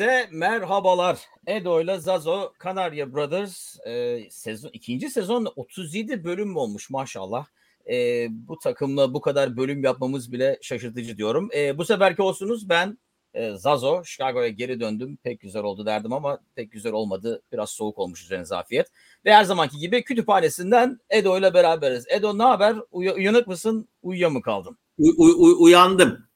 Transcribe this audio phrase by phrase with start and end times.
[0.00, 1.18] Herkese merhabalar.
[1.46, 7.46] Edo ile Zazo Kanarya Brothers e, sezon ikinci sezon 37 bölüm olmuş maşallah.
[7.90, 11.48] E, bu takımla bu kadar bölüm yapmamız bile şaşırtıcı diyorum.
[11.56, 12.98] E, bu seferki olsunuz ben
[13.34, 15.18] e, Zazo Chicago'ya geri döndüm.
[15.22, 17.42] Pek güzel oldu derdim ama pek güzel olmadı.
[17.52, 18.86] Biraz soğuk olmuş üzerine zafiyet.
[19.24, 22.04] Ve her zamanki gibi kütüphanesinden Edo ile beraberiz.
[22.08, 22.76] Edo ne haber?
[22.90, 23.88] Uy- uyanık mısın?
[24.02, 24.78] Uyuya mı kaldın?
[24.98, 26.26] Uy- uy- uyandım.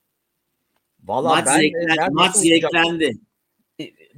[1.05, 3.26] Vallahi maç ben de zevklen- neredeyse maç zevklendi.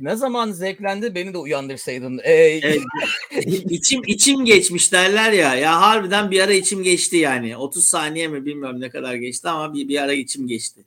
[0.00, 2.18] Ne zaman zevklendi beni de uyandırsaydın.
[2.24, 2.82] Ee, Evet.
[3.70, 5.54] içim içim geçmiş derler ya.
[5.54, 7.56] Ya harbiden bir ara içim geçti yani.
[7.56, 10.84] 30 saniye mi bilmiyorum ne kadar geçti ama bir, bir ara içim geçti.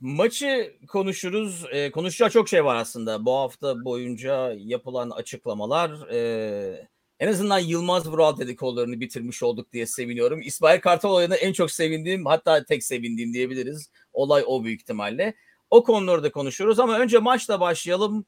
[0.00, 1.64] Maçı konuşuruz.
[1.72, 3.24] Ee, konuşacağı çok şey var aslında.
[3.24, 6.08] Bu hafta boyunca yapılan açıklamalar.
[6.12, 6.88] e,
[7.20, 10.40] en azından Yılmaz Vural dedikodularını bitirmiş olduk diye seviniyorum.
[10.40, 13.90] İsmail Kartal olayına en çok sevindiğim hatta tek sevindiğim diyebiliriz.
[14.12, 15.34] Olay o büyük ihtimalle.
[15.70, 18.26] O konuları da konuşuruz ama önce maçla başlayalım.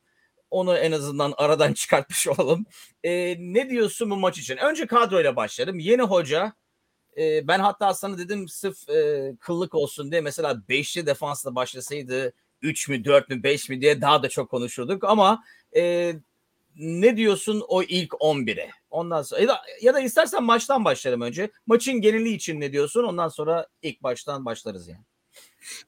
[0.51, 2.67] Onu en azından aradan çıkartmış olalım.
[3.05, 4.57] Ee, ne diyorsun bu maç için?
[4.57, 5.79] Önce kadroyla başlayalım.
[5.79, 6.53] Yeni hoca
[7.17, 12.33] e, ben hatta sana dedim sırf e, kıllık olsun diye mesela 5'li defansla başlasaydı
[12.63, 15.45] 3 mü 4 mü 5 mi diye daha da çok konuşurduk ama
[15.77, 16.15] e,
[16.77, 18.71] ne diyorsun o ilk 11'e?
[18.91, 21.51] Ondan sonra ya da, ya da istersen maçtan başlayalım önce.
[21.67, 23.05] Maçın geneli için ne diyorsun?
[23.05, 25.05] Ondan sonra ilk baştan başlarız yani.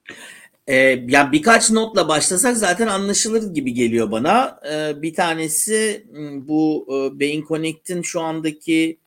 [0.67, 0.75] Ee,
[1.07, 4.59] ya birkaç notla başlasak zaten anlaşılır gibi geliyor bana.
[4.71, 8.97] Ee, bir tanesi m, bu e, Beyin Connect'in şu andaki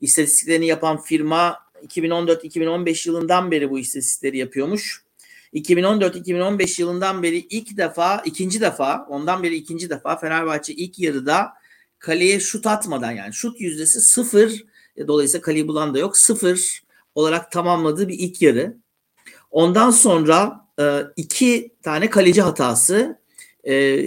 [0.00, 5.02] istatistiklerini yapan firma 2014-2015 yılından beri bu istatistikleri yapıyormuş.
[5.54, 11.52] 2014-2015 yılından beri ilk defa, ikinci defa, ondan beri ikinci defa Fenerbahçe ilk yarıda
[11.98, 14.64] kaleye şut atmadan yani şut yüzdesi sıfır,
[14.96, 16.82] e, dolayısıyla kaleyi bulan da yok, sıfır
[17.14, 18.76] olarak tamamladığı bir ilk yarı.
[19.50, 23.18] Ondan sonra e, iki tane kaleci hatası.
[23.68, 24.02] E,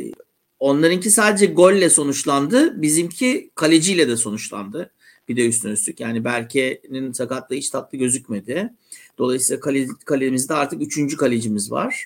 [0.60, 2.82] onlarınki sadece golle sonuçlandı.
[2.82, 4.92] Bizimki kaleciyle de sonuçlandı.
[5.28, 6.00] Bir de üstüne üstlük.
[6.00, 8.74] Yani Berke'nin sakatlığı hiç tatlı gözükmedi.
[9.18, 12.06] Dolayısıyla kale, kalemizde artık üçüncü kalecimiz var.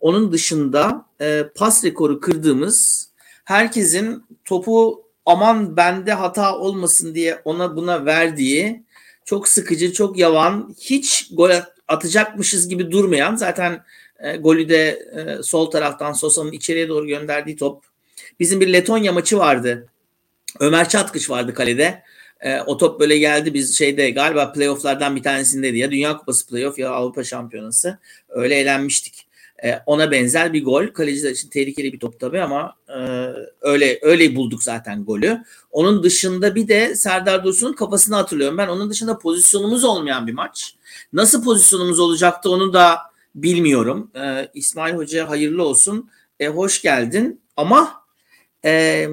[0.00, 3.08] Onun dışında e, pas rekoru kırdığımız
[3.44, 8.82] herkesin topu aman bende hata olmasın diye ona buna verdiği
[9.24, 11.50] çok sıkıcı, çok yavan, hiç gol
[11.88, 13.84] atacakmışız gibi durmayan zaten
[14.18, 17.84] e, golü de e, sol taraftan Sosa'nın içeriye doğru gönderdiği top.
[18.40, 19.88] Bizim bir Letonya maçı vardı.
[20.60, 22.02] Ömer Çatkış vardı kalede.
[22.40, 25.78] E, o top böyle geldi biz şeyde galiba playofflardan bir tanesindeydi.
[25.78, 27.98] Ya Dünya Kupası playoff ya Avrupa Şampiyonası.
[28.28, 29.27] Öyle eğlenmiştik.
[29.64, 30.86] E, ona benzer bir gol.
[30.86, 32.98] Kaleciler için tehlikeli bir top tabii ama e,
[33.60, 35.44] öyle öyle bulduk zaten golü.
[35.70, 38.58] Onun dışında bir de Serdar Dursun'un kafasını hatırlıyorum.
[38.58, 40.74] Ben onun dışında pozisyonumuz olmayan bir maç.
[41.12, 42.98] Nasıl pozisyonumuz olacaktı onu da
[43.34, 44.10] bilmiyorum.
[44.14, 46.10] E, İsmail Hoca hayırlı olsun.
[46.40, 48.02] E, hoş geldin ama
[48.64, 49.06] e,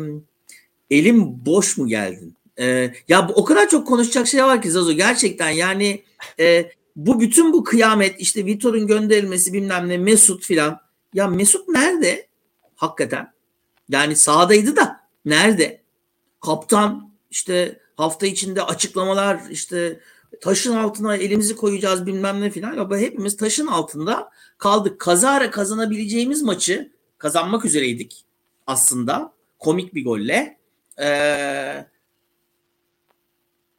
[0.89, 2.35] elim boş mu geldin?
[2.59, 6.03] E, ya o kadar çok konuşacak şey var ki Zazo gerçekten yani
[6.39, 10.79] e, bu bütün bu kıyamet işte Vitor'un gönderilmesi bilmem ne Mesut filan.
[11.13, 12.27] Ya Mesut nerede?
[12.75, 13.33] Hakikaten.
[13.89, 15.81] Yani sahadaydı da nerede?
[16.41, 19.99] Kaptan işte hafta içinde açıklamalar işte
[20.41, 22.73] taşın altına elimizi koyacağız bilmem ne filan.
[22.73, 24.99] Ya hepimiz taşın altında kaldık.
[24.99, 28.25] Kazara kazanabileceğimiz maçı kazanmak üzereydik
[28.67, 29.33] aslında.
[29.59, 30.57] Komik bir golle.
[30.99, 31.85] Ee,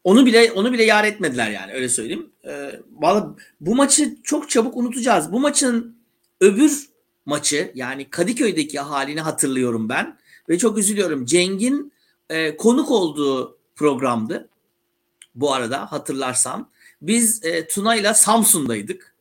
[0.06, 2.30] onu bile onu bile yar etmediler yani öyle söyleyeyim.
[2.44, 3.24] Ee, vallahi
[3.60, 5.32] bu maçı çok çabuk unutacağız.
[5.32, 5.96] Bu maçın
[6.40, 6.86] öbür
[7.26, 10.18] maçı yani Kadıköy'deki halini hatırlıyorum ben
[10.48, 11.24] ve çok üzülüyorum.
[11.24, 11.92] Ceng'in
[12.30, 14.48] e, konuk olduğu programdı.
[15.34, 16.70] Bu arada hatırlarsan
[17.02, 19.14] biz e, Tuna ile Samsun'daydık.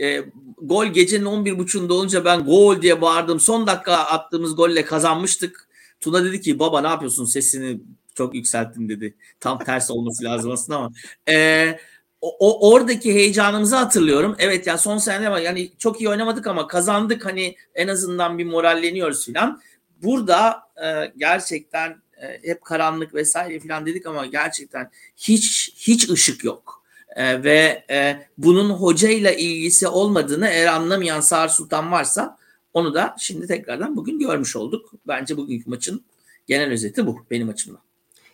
[0.00, 0.24] E,
[0.62, 3.40] gol gecenin 11.30'unda olunca ben gol diye bağırdım.
[3.40, 5.68] Son dakika attığımız golle kazanmıştık.
[6.00, 7.80] Tuna dedi ki baba ne yapıyorsun sesini
[8.18, 9.14] çok yükselttin dedi.
[9.40, 10.90] Tam ters olması lazım aslında ama.
[11.28, 11.78] E,
[12.20, 14.36] o, o oradaki heyecanımızı hatırlıyorum.
[14.38, 18.44] Evet ya son sene var yani çok iyi oynamadık ama kazandık hani en azından bir
[18.44, 19.60] moralleniyoruz filan.
[20.02, 26.84] Burada e, gerçekten e, hep karanlık vesaire filan dedik ama gerçekten hiç hiç ışık yok.
[27.16, 32.38] E, ve e, bunun hocayla ilgisi olmadığını eğer anlamayan Sağır Sultan varsa
[32.74, 34.92] onu da şimdi tekrardan bugün görmüş olduk.
[35.06, 36.04] Bence bugünkü maçın
[36.46, 37.87] genel özeti bu benim açımdan.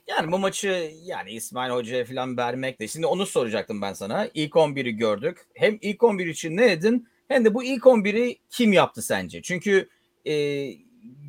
[0.06, 2.88] Yani bu maçı yani İsmail Hoca'ya falan vermek de.
[2.88, 4.28] Şimdi onu soracaktım ben sana.
[4.34, 5.46] İlk 11'i gördük.
[5.54, 9.42] Hem ilk 11 için ne dedin hem de bu ilk 11'i kim yaptı sence?
[9.42, 9.88] Çünkü
[10.26, 10.66] e,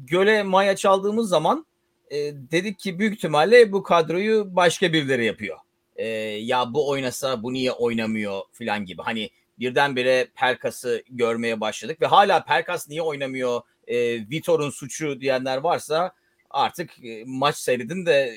[0.07, 1.65] göle maya çaldığımız zaman
[2.09, 2.17] e,
[2.51, 5.57] dedik ki büyük ihtimalle bu kadroyu başka birileri yapıyor.
[5.95, 9.01] E, ya bu oynasa bu niye oynamıyor falan gibi.
[9.01, 9.29] Hani
[9.59, 13.97] birdenbire Perkas'ı görmeye başladık ve hala Perkas niye oynamıyor e,
[14.29, 16.13] Vitor'un suçu diyenler varsa
[16.49, 18.35] artık e, maç seyredin de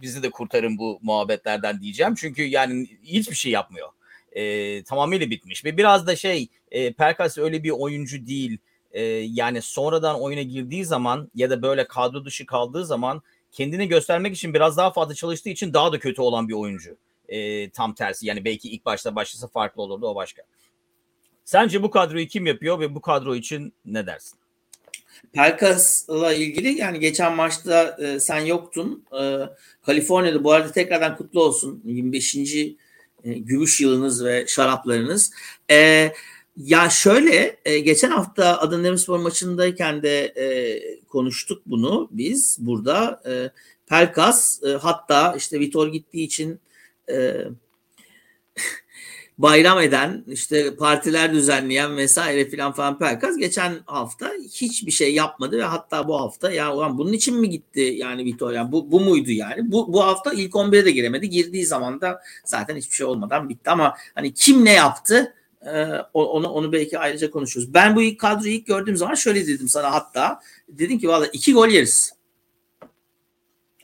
[0.00, 2.14] bizi de kurtarın bu muhabbetlerden diyeceğim.
[2.14, 3.88] Çünkü yani hiçbir şey yapmıyor.
[4.32, 8.58] E, tamamıyla bitmiş ve biraz da şey e, Perkas öyle bir oyuncu değil.
[8.92, 13.22] E, yani sonradan oyuna girdiği zaman ya da böyle kadro dışı kaldığı zaman
[13.52, 16.96] kendini göstermek için biraz daha fazla çalıştığı için daha da kötü olan bir oyuncu.
[17.28, 20.42] E, tam tersi yani belki ilk başta başlasa farklı olurdu o başka.
[21.44, 24.38] Sence bu kadroyu kim yapıyor ve bu kadro için ne dersin?
[25.32, 29.04] Pelkas'la ilgili yani geçen maçta e, sen yoktun.
[29.20, 29.40] E,
[29.82, 31.82] Kaliforniya'da bu arada tekrardan kutlu olsun.
[31.84, 32.36] 25.
[32.36, 32.74] E,
[33.24, 35.32] gümüş yılınız ve şaraplarınız.
[35.70, 36.12] E,
[36.56, 40.46] ya şöyle e, geçen hafta Adana Demirspor maçındayken de e,
[41.06, 43.22] konuştuk bunu biz burada.
[43.26, 43.50] E,
[43.86, 46.60] Pelkas e, hatta işte Vitor gittiği için
[47.10, 47.36] e,
[49.38, 55.64] bayram eden, işte partiler düzenleyen vesaire filan falan Pelkas geçen hafta hiçbir şey yapmadı ve
[55.64, 59.30] hatta bu hafta ya ulan bunun için mi gitti yani Vitor yani bu, bu muydu
[59.30, 59.72] yani?
[59.72, 61.30] Bu, bu hafta ilk 11'e de giremedi.
[61.30, 65.32] Girdiği zaman da zaten hiçbir şey olmadan bitti ama hani kim ne yaptı
[65.66, 67.74] ee, onu onu belki ayrıca konuşuruz.
[67.74, 71.52] Ben bu ilk kadroyu ilk gördüğüm zaman şöyle dedim sana hatta dedim ki valla iki
[71.52, 72.16] gol yeriz.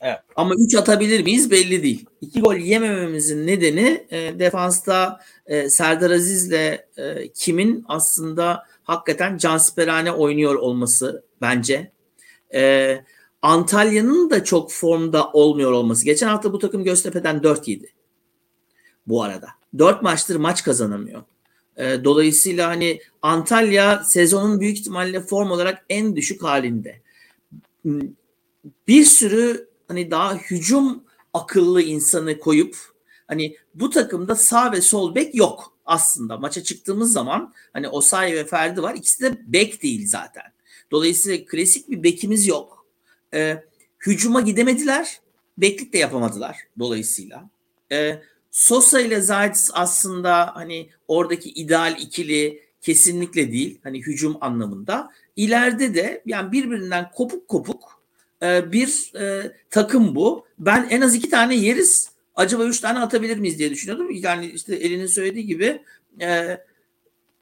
[0.01, 0.19] Evet.
[0.35, 2.05] Ama 3 atabilir miyiz belli değil.
[2.21, 6.51] 2 gol yemememizin nedeni e, defansta e, Serdar Aziz'le
[6.97, 11.91] e, kimin aslında hakikaten cansperane oynuyor olması bence.
[12.53, 13.03] E,
[13.41, 16.05] Antalya'nın da çok formda olmuyor olması.
[16.05, 17.93] Geçen hafta bu takım Göztepe'den 4 yedi.
[19.07, 19.47] Bu arada.
[19.77, 21.23] 4 maçtır maç kazanamıyor.
[21.77, 27.01] E, dolayısıyla hani Antalya sezonun büyük ihtimalle form olarak en düşük halinde.
[28.87, 31.03] Bir sürü hani daha hücum
[31.33, 32.92] akıllı insanı koyup
[33.27, 36.37] hani bu takımda sağ ve sol bek yok aslında.
[36.37, 38.95] Maça çıktığımız zaman hani Osay ve Ferdi var.
[38.95, 40.43] İkisi de bek değil zaten.
[40.91, 42.85] Dolayısıyla klasik bir bekimiz yok.
[43.33, 43.63] Ee,
[44.07, 45.19] hücuma gidemediler.
[45.57, 47.49] Beklik de yapamadılar dolayısıyla.
[47.91, 48.21] Ee,
[48.51, 53.79] Sosa ile Zayt aslında hani oradaki ideal ikili kesinlikle değil.
[53.83, 55.11] Hani hücum anlamında.
[55.35, 58.01] İleride de yani birbirinden kopuk kopuk
[58.43, 60.45] e, bir e, takım bu.
[60.59, 62.12] Ben en az iki tane yeriz.
[62.35, 64.07] Acaba üç tane atabilir miyiz diye düşünüyordum.
[64.11, 65.81] Yani işte elinin söylediği gibi
[66.21, 66.57] e,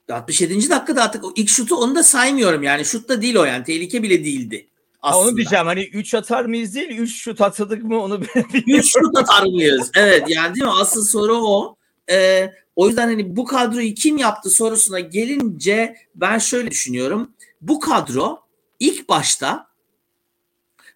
[0.10, 0.70] 67.
[0.70, 1.24] dakikada attık.
[1.26, 2.64] O ilk şutu onu da saymıyorum.
[2.64, 3.64] Yani şut da değil o yani.
[3.64, 4.68] Tehlike bile değildi.
[5.02, 5.28] Aslında.
[5.28, 8.22] Onu diyeceğim hani 3 atar mıyız değil 3 şut atıldık mı onu
[8.54, 8.64] bilmiyorum.
[8.68, 9.92] 3 şut atar mıyız?
[9.96, 10.72] Evet yani değil mi?
[10.72, 11.76] Asıl soru o.
[12.12, 17.32] Ee, o yüzden hani bu kadroyu kim yaptı sorusuna gelince ben şöyle düşünüyorum.
[17.62, 18.40] Bu kadro
[18.80, 19.68] ilk başta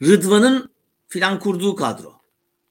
[0.01, 0.69] Rıdvan'ın
[1.07, 2.14] filan kurduğu kadro.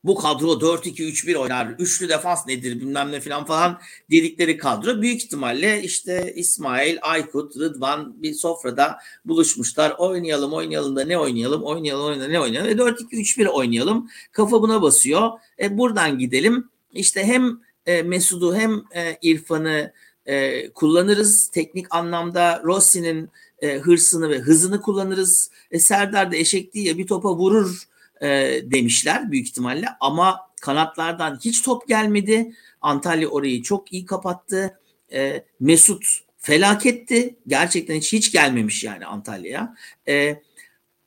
[0.05, 1.67] Bu kadro 4-2-3-1 oynar.
[1.79, 3.81] Üçlü defans nedir bilmem ne filan falan
[4.11, 5.03] dedikleri kadro.
[5.03, 9.95] Büyük ihtimalle işte İsmail, Aykut, Rıdvan bir sofrada buluşmuşlar.
[9.99, 11.63] Oynayalım oynayalım da ne oynayalım?
[11.63, 12.71] Oynayalım oynayalım ne oynayalım?
[12.71, 14.09] E 4-2-3-1 oynayalım.
[14.33, 15.31] Kafa buna basıyor.
[15.61, 16.69] E buradan gidelim.
[16.93, 19.93] İşte hem e, Mesud'u hem e, İrfan'ı
[20.27, 21.49] e, kullanırız.
[21.49, 23.31] Teknik anlamda Rossi'nin
[23.63, 25.51] e, hırsını ve hızını kullanırız.
[25.71, 27.89] E, Serdar da eşek değil ya bir topa vurur
[28.25, 32.53] e, demişler büyük ihtimalle ama kanatlardan hiç top gelmedi.
[32.81, 34.79] Antalya orayı çok iyi kapattı.
[35.13, 36.07] E, Mesut
[36.39, 37.37] felaketti.
[37.47, 39.75] Gerçekten hiç hiç gelmemiş yani Antalya'ya.
[40.09, 40.43] E,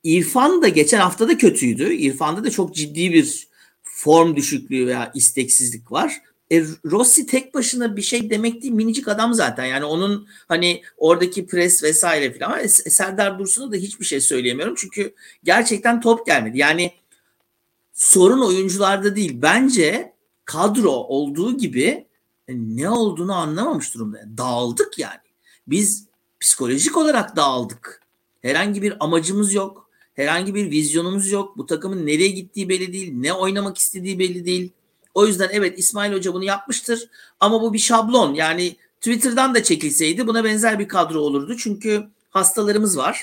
[0.04, 1.94] İrfan da geçen hafta da kötüydü.
[1.94, 3.48] İrfan'da da çok ciddi bir
[3.82, 6.22] form düşüklüğü veya isteksizlik var.
[6.52, 11.46] E, Rossi tek başına bir şey demek değil minicik adam zaten yani onun hani oradaki
[11.46, 16.92] pres vesaire filan ama Serdar Dursun'a da hiçbir şey söyleyemiyorum çünkü gerçekten top gelmedi yani
[17.98, 19.32] sorun oyuncularda değil.
[19.42, 20.12] Bence
[20.44, 22.06] kadro olduğu gibi
[22.48, 24.18] e, ne olduğunu anlamamış durumda.
[24.38, 25.28] Dağıldık yani.
[25.66, 26.06] Biz
[26.40, 28.02] psikolojik olarak dağıldık.
[28.42, 29.90] Herhangi bir amacımız yok.
[30.14, 31.58] Herhangi bir vizyonumuz yok.
[31.58, 34.72] Bu takımın nereye gittiği belli değil ne oynamak istediği belli değil.
[35.14, 37.08] O yüzden evet İsmail Hoca bunu yapmıştır.
[37.40, 38.34] Ama bu bir şablon.
[38.34, 41.56] Yani Twitter'dan da çekilseydi buna benzer bir kadro olurdu.
[41.56, 43.22] Çünkü hastalarımız var.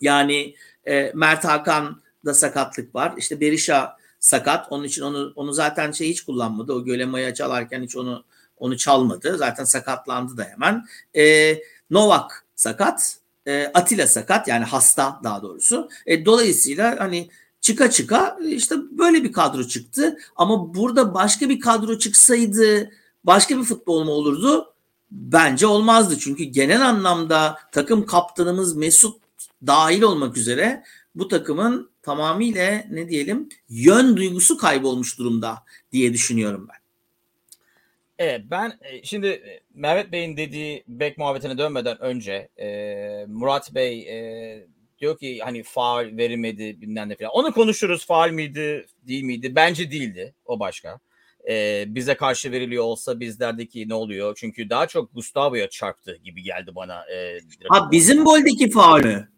[0.00, 0.54] Yani
[0.88, 3.14] e, Mert Hakan da sakatlık var.
[3.16, 4.66] İşte Berisha sakat.
[4.70, 6.72] Onun için onu onu zaten şey hiç kullanmadı.
[6.72, 8.24] O Gölemaya çalarken hiç onu
[8.56, 9.36] onu çalmadı.
[9.38, 10.86] Zaten sakatlandı da hemen.
[11.16, 11.54] E,
[11.90, 13.16] Novak sakat.
[13.46, 15.88] E, Atilla sakat yani hasta daha doğrusu.
[16.06, 20.18] E, dolayısıyla hani çıka çıka işte böyle bir kadro çıktı.
[20.36, 22.90] Ama burada başka bir kadro çıksaydı
[23.24, 24.74] başka bir futbol mu olurdu?
[25.10, 26.18] Bence olmazdı.
[26.18, 29.20] Çünkü genel anlamda takım kaptanımız Mesut
[29.66, 35.58] dahil olmak üzere bu takımın tamamıyla ne diyelim yön duygusu kaybolmuş durumda
[35.92, 36.80] diye düşünüyorum ben.
[38.18, 44.00] Evet ben e, şimdi e, Mehmet Bey'in dediği bek muhabbetine dönmeden önce e, Murat Bey
[44.00, 44.66] e,
[44.98, 47.30] diyor ki hani faal verilmedi bilmem ne falan.
[47.30, 49.54] Onu konuşuruz faal miydi değil miydi?
[49.54, 51.00] Bence değildi o başka.
[51.48, 54.36] E, bize karşı veriliyor olsa biz derdik ki ne oluyor?
[54.40, 57.04] Çünkü daha çok Gustavo'ya çarptı gibi geldi bana.
[57.12, 59.28] E, ha bizim goldeki faul mü?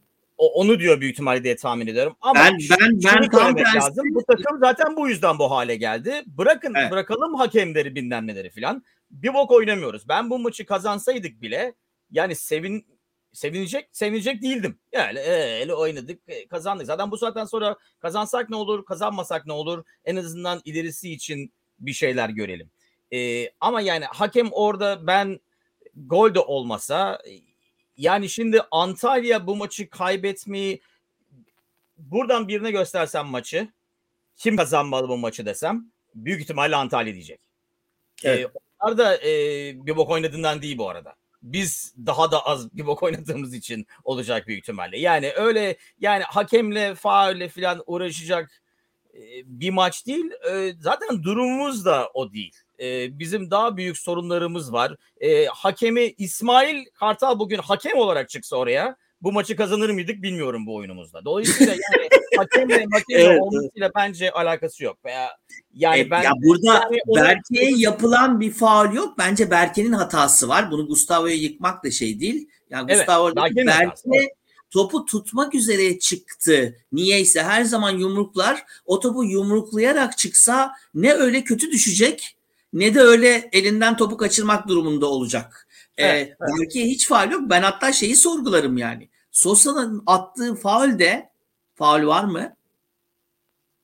[0.42, 2.16] O, onu diyor büyük ihtimalle diye tahmin ediyorum.
[2.20, 3.76] Ama ben ben ben tam tersi.
[3.76, 4.14] lazım.
[4.14, 6.22] Bu takım zaten bu yüzden bu hale geldi.
[6.26, 6.90] Bırakın evet.
[6.90, 8.84] bırakalım hakemleri bilmem neleri filan.
[9.10, 10.08] Bir bok oynamıyoruz.
[10.08, 11.74] Ben bu maçı kazansaydık bile
[12.10, 12.86] yani sevin
[13.32, 14.78] sevinecek sevinecek değildim.
[14.92, 16.20] Yani öyle oynadık
[16.50, 16.86] kazandık.
[16.86, 21.92] Zaten bu saatten sonra kazansak ne olur kazanmasak ne olur en azından ilerisi için bir
[21.92, 22.70] şeyler görelim.
[23.12, 25.40] Ee, ama yani hakem orada ben
[25.94, 27.18] gol de olmasa
[27.96, 30.80] yani şimdi Antalya bu maçı kaybetmeyi
[31.98, 33.68] buradan birine göstersem maçı
[34.36, 37.40] kim kazanmalı bu maçı desem büyük ihtimalle Antalya diyecek.
[38.24, 38.40] Evet.
[38.40, 39.30] Ee, onlar da e,
[39.86, 41.14] bir bok oynadığından değil bu arada.
[41.42, 44.98] Biz daha da az bir bok oynadığımız için olacak büyük ihtimalle.
[44.98, 48.62] Yani öyle yani hakemle faulle falan uğraşacak
[49.14, 50.30] e, bir maç değil.
[50.50, 54.96] E, zaten durumumuz da o değil e, bizim daha büyük sorunlarımız var.
[55.20, 60.74] E, hakemi İsmail Kartal bugün hakem olarak çıksa oraya bu maçı kazanır mıydık bilmiyorum bu
[60.74, 61.24] oyunumuzda.
[61.24, 63.92] Dolayısıyla yani hakemle hakemle evet, olmasıyla evet.
[63.96, 65.04] bence alakası yok.
[65.04, 65.36] Veya
[65.74, 67.80] yani e, ben ya burada yani Berke'ye onu...
[67.80, 69.18] yapılan bir faul yok.
[69.18, 70.70] Bence Berke'nin hatası var.
[70.70, 72.48] Bunu Gustavo'ya yıkmak da şey değil.
[72.70, 73.64] Yani evet, Gustavo Berke
[74.70, 76.76] topu tutmak üzere çıktı.
[76.92, 78.64] Niyeyse her zaman yumruklar.
[78.84, 82.36] O topu yumruklayarak çıksa ne öyle kötü düşecek
[82.72, 85.68] ne de öyle elinden topu kaçırmak durumunda olacak.
[85.96, 86.50] Ee, evet, ee, evet.
[86.60, 87.42] Belki hiç faul yok.
[87.50, 89.08] Ben hatta şeyi sorgularım yani.
[89.30, 91.30] Sosa'nın attığı faul de
[91.74, 92.56] faul var mı?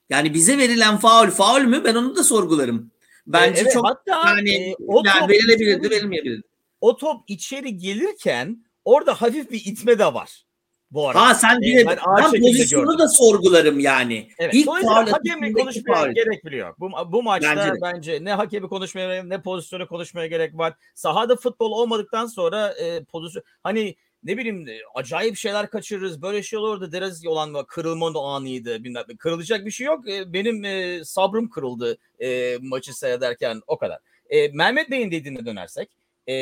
[0.09, 1.83] Yani bize verilen faul faul mü?
[1.83, 2.91] Ben onu da sorgularım.
[3.27, 6.47] Bence evet, çok hatta, yani, e, o yani verilebilirdi, verilmeyebilirdi.
[6.81, 10.45] O top içeri gelirken orada hafif bir itme de var.
[10.91, 11.21] Bu arada.
[11.21, 12.99] Ha sen bir ben, ben pozisyonu gördüm.
[12.99, 14.29] da sorgularım yani.
[14.39, 14.53] Evet.
[14.53, 16.79] İlk hakemle konuşmaya gerek bile yok.
[16.79, 20.73] Bu, bu maçta bence, bence ne hakemi konuşmaya ne pozisyonu konuşmaya gerek var.
[20.95, 26.21] Sahada futbol olmadıktan sonra e, pozisyon hani ne bileyim acayip şeyler kaçırırız.
[26.21, 28.83] Böyle şey olur da deriz olan kırılma anıydı.
[28.83, 30.09] Bilmem, kırılacak bir şey yok.
[30.09, 33.99] E, benim e, sabrım kırıldı e, maçı seyrederken o kadar.
[34.29, 35.89] E, Mehmet Bey'in dediğine dönersek
[36.27, 36.33] e,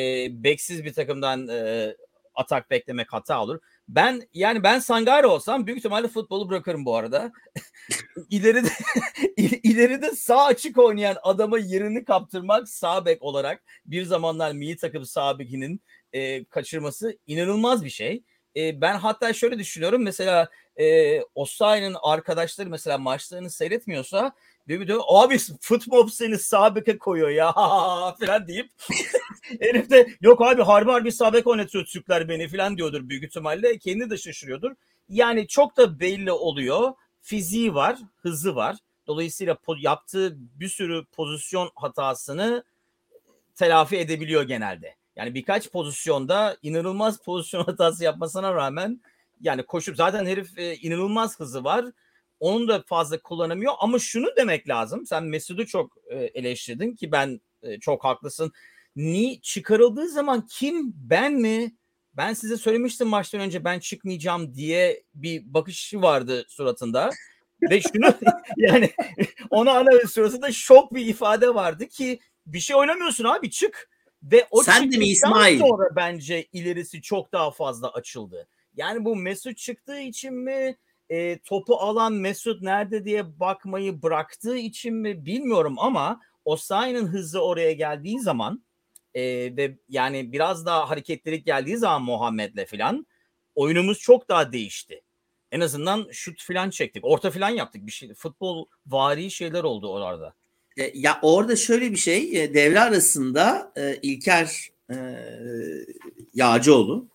[0.44, 1.96] beksiz bir takımdan e,
[2.36, 3.60] atak beklemek hata olur.
[3.88, 7.32] Ben yani ben Sangare olsam büyük ihtimalle futbolu bırakırım bu arada.
[8.30, 8.70] ileride
[9.64, 15.40] ileride sağ açık oynayan adama yerini kaptırmak sağ bek olarak bir zamanlar milli takım sağ
[15.40, 15.82] bekinin
[16.14, 18.24] e, kaçırması inanılmaz bir şey.
[18.56, 24.34] E, ben hatta şöyle düşünüyorum mesela e, Osayi'nin arkadaşları mesela maçlarını seyretmiyorsa
[24.68, 27.52] bir abi futbol seni sağ beke koyuyor ya
[28.20, 28.70] falan deyip
[29.60, 33.78] herif de yok abi harbi harbi sağ bek oynatıyor Türkler beni falan diyordur büyük ihtimalle.
[33.78, 34.72] Kendi de şaşırıyordur.
[35.10, 36.94] Yani çok da belli oluyor.
[37.22, 38.76] Fiziği var, hızı var.
[39.08, 42.64] Dolayısıyla yaptığı bir sürü pozisyon hatasını
[43.56, 44.96] telafi edebiliyor genelde.
[45.16, 49.02] Yani birkaç pozisyonda inanılmaz pozisyon hatası yapmasına rağmen
[49.42, 51.86] yani koşup zaten herif e, inanılmaz hızı var
[52.40, 55.06] onu da fazla kullanamıyor ama şunu demek lazım.
[55.06, 58.52] Sen Mesut'u çok e, eleştirdin ki ben e, çok haklısın.
[58.96, 61.76] Ni çıkarıldığı zaman kim ben mi?
[62.14, 67.10] Ben size söylemiştim maçtan önce ben çıkmayacağım diye bir bakışı vardı suratında.
[67.70, 68.14] Ve şunu
[68.58, 68.92] yani
[69.50, 73.90] ona ana suratında şok bir ifade vardı ki bir şey oynamıyorsun abi çık.
[74.24, 75.60] Ve o Sen de mi İsmail?
[75.60, 78.48] sonra bence ilerisi çok daha fazla açıldı.
[78.76, 80.78] Yani bu Mesut çıktığı için mi?
[81.10, 87.72] E, topu alan Mesut nerede diye bakmayı bıraktığı için mi bilmiyorum ama Osayi'nin hızı oraya
[87.72, 88.64] geldiği zaman
[89.14, 89.24] e,
[89.58, 93.08] ve yani biraz daha hareketlilik geldiği zaman Muhammed'le falan
[93.56, 95.02] oyunumuz çok daha değişti.
[95.52, 97.06] En azından şut falan çektik.
[97.06, 97.86] Orta falan yaptık.
[97.86, 100.34] Bir şey futbol vari şeyler oldu orada.
[100.78, 104.70] E, ya orada şöyle bir şey e, devre arasında e, İlker
[106.34, 107.08] Yağcıoğlu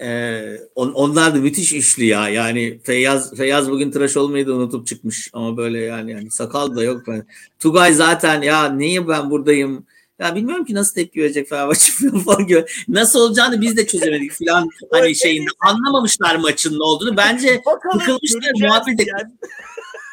[0.00, 2.28] ee, on, onlar da müthiş üçlü ya.
[2.28, 6.82] Yani Feyyaz Feyyaz bugün tıraş olmayı da unutup çıkmış ama böyle yani yani sakal da
[6.82, 7.26] yok ben.
[7.58, 9.86] Tugay zaten ya niye ben buradayım?
[10.18, 11.92] Ya bilmiyorum ki nasıl tepki verecek Fenerbahçe
[12.24, 12.64] falan gibi.
[12.88, 17.16] Nasıl olacağını biz de çözemedik falan hani şeyinde anlamamışlar maçın ne olduğunu.
[17.16, 17.48] Bence
[17.92, 19.08] sıkılmışlar muhabbet et.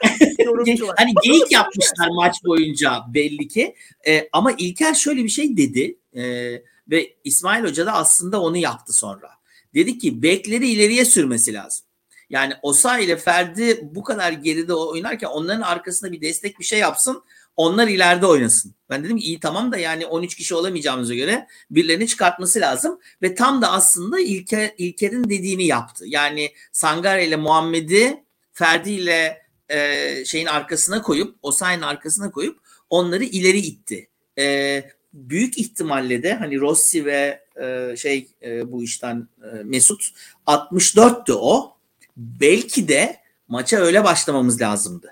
[0.97, 3.75] hani geyik yapmışlar maç boyunca belli ki.
[4.07, 5.97] Ee, ama İlker şöyle bir şey dedi.
[6.15, 9.38] Ee, ve İsmail Hoca da aslında onu yaptı sonra.
[9.73, 11.85] Dedi ki bekleri ileriye sürmesi lazım.
[12.29, 17.23] Yani Osa ile Ferdi bu kadar geride oynarken onların arkasında bir destek bir şey yapsın.
[17.55, 18.75] Onlar ileride oynasın.
[18.89, 22.99] Ben dedim iyi tamam da yani 13 kişi olamayacağımıza göre birilerini çıkartması lazım.
[23.21, 26.03] Ve tam da aslında İlker, İlker'in dediğini yaptı.
[26.07, 28.23] Yani Sangare ile Muhammed'i
[28.53, 32.59] Ferdi ile e, şeyin arkasına koyup Osayi'nin arkasına koyup
[32.89, 34.09] onları ileri itti.
[34.37, 34.83] E,
[35.13, 40.09] büyük ihtimalle de hani Rossi ve e, şey e, bu işten e, Mesut
[40.47, 41.75] 64'tü o.
[42.17, 45.11] Belki de maça öyle başlamamız lazımdı.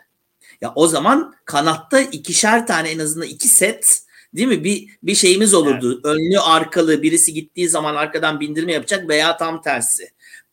[0.62, 4.02] Ya o zaman kanatta ikişer tane en azından iki set
[4.34, 4.64] değil mi?
[4.64, 5.94] Bir bir şeyimiz olurdu.
[5.94, 6.06] Evet.
[6.06, 10.10] Önlü arkalı birisi gittiği zaman arkadan bindirme yapacak veya tam tersi.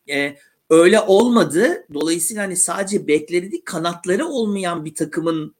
[0.09, 0.37] Ee,
[0.69, 1.85] öyle olmadı.
[1.93, 5.55] Dolayısıyla hani sadece bekleri değil kanatları olmayan bir takımın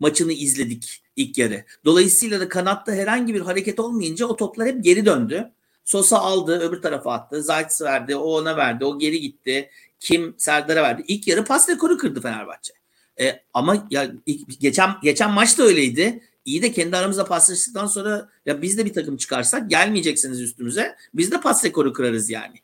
[0.00, 1.64] maçını izledik ilk yarı.
[1.84, 5.52] Dolayısıyla da kanatta herhangi bir hareket olmayınca o toplar hep geri döndü.
[5.90, 7.42] Sosa aldı, öbür tarafa attı.
[7.42, 9.70] Zayt's verdi, o ona verdi, o geri gitti.
[10.00, 11.04] Kim Serdar'a verdi.
[11.08, 12.72] İlk yarı pas rekoru kırdı Fenerbahçe.
[13.20, 14.12] E, ama ya
[14.60, 16.22] geçen geçen maç da öyleydi.
[16.44, 20.96] İyi de kendi aramızda paslaştıktan sonra ya biz de bir takım çıkarsak gelmeyeceksiniz üstümüze.
[21.14, 22.56] Biz de pas rekoru kırarız yani.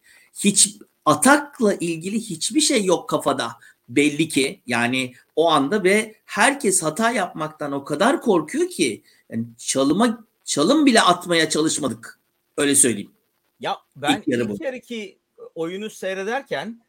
[0.44, 3.52] Hiç atakla ilgili hiçbir şey yok kafada
[3.88, 10.24] belli ki yani o anda ve herkes hata yapmaktan o kadar korkuyor ki yani çalıma
[10.44, 12.20] çalım bile atmaya çalışmadık.
[12.56, 13.15] Öyle söyleyeyim.
[13.60, 15.18] Ya ben ilk, ilk yarı ki
[15.54, 16.80] oyunu seyrederken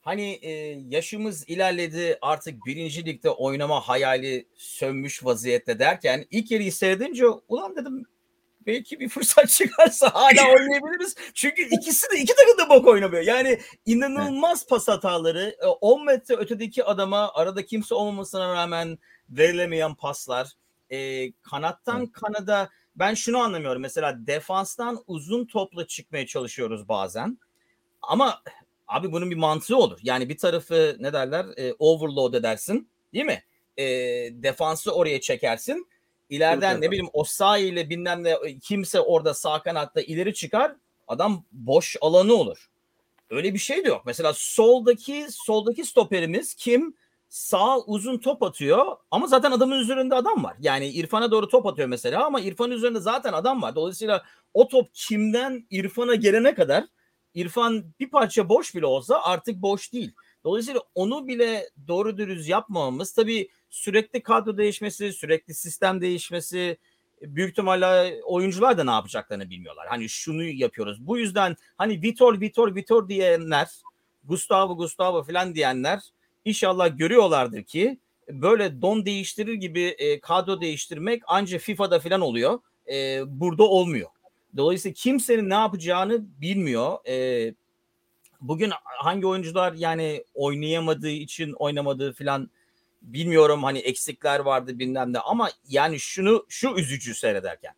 [0.00, 0.50] hani e,
[0.88, 8.06] yaşımız ilerledi artık birinci ligde oynama hayali sönmüş vaziyette derken ilk yarıyı seyredince ulan dedim
[8.66, 11.14] belki bir fırsat çıkarsa hala oynayabiliriz.
[11.34, 13.22] Çünkü ikisi de iki takım da bok oynamıyor.
[13.22, 15.56] Yani inanılmaz pas hataları.
[15.80, 18.98] 10 e, metre ötedeki adama arada kimse olmamasına rağmen
[19.30, 20.52] verilemeyen paslar.
[20.90, 23.82] E, kanattan kanada ben şunu anlamıyorum.
[23.82, 27.38] Mesela defanstan uzun topla çıkmaya çalışıyoruz bazen.
[28.02, 28.42] Ama
[28.88, 29.98] abi bunun bir mantığı olur.
[30.02, 31.46] Yani bir tarafı ne derler?
[31.56, 32.88] E, overload edersin.
[33.14, 33.42] Değil mi?
[33.76, 33.84] E,
[34.42, 35.88] defansı oraya çekersin
[36.30, 40.76] İleriden ne bileyim Osayi ile bilmem ne kimse orada sağ kanatta ileri çıkar.
[41.08, 42.70] Adam boş alanı olur.
[43.30, 44.02] Öyle bir şey de yok.
[44.06, 46.96] Mesela soldaki soldaki stoperimiz kim?
[47.34, 50.56] Sağ uzun top atıyor ama zaten adamın üzerinde adam var.
[50.60, 53.74] Yani İrfan'a doğru top atıyor mesela ama İrfan'ın üzerinde zaten adam var.
[53.74, 56.84] Dolayısıyla o top kimden İrfan'a gelene kadar
[57.34, 60.12] İrfan bir parça boş bile olsa artık boş değil.
[60.44, 66.78] Dolayısıyla onu bile doğru dürüst yapmamamız tabii sürekli kadro değişmesi, sürekli sistem değişmesi
[67.22, 69.86] büyük ihtimalle oyuncular da ne yapacaklarını bilmiyorlar.
[69.88, 71.06] Hani şunu yapıyoruz.
[71.06, 73.68] Bu yüzden hani Vitor, Vitor, Vitor diyenler,
[74.24, 76.00] Gustavo, Gustavo falan diyenler
[76.44, 82.58] inşallah görüyorlardır ki böyle don değiştirir gibi e, kadro değiştirmek ancak FIFA'da falan oluyor.
[82.92, 84.10] E, burada olmuyor.
[84.56, 87.08] Dolayısıyla kimsenin ne yapacağını bilmiyor.
[87.08, 87.54] E,
[88.40, 92.50] bugün hangi oyuncular yani oynayamadığı için oynamadığı falan
[93.02, 97.72] bilmiyorum hani eksikler vardı bilmem ne ama yani şunu şu üzücü seyrederken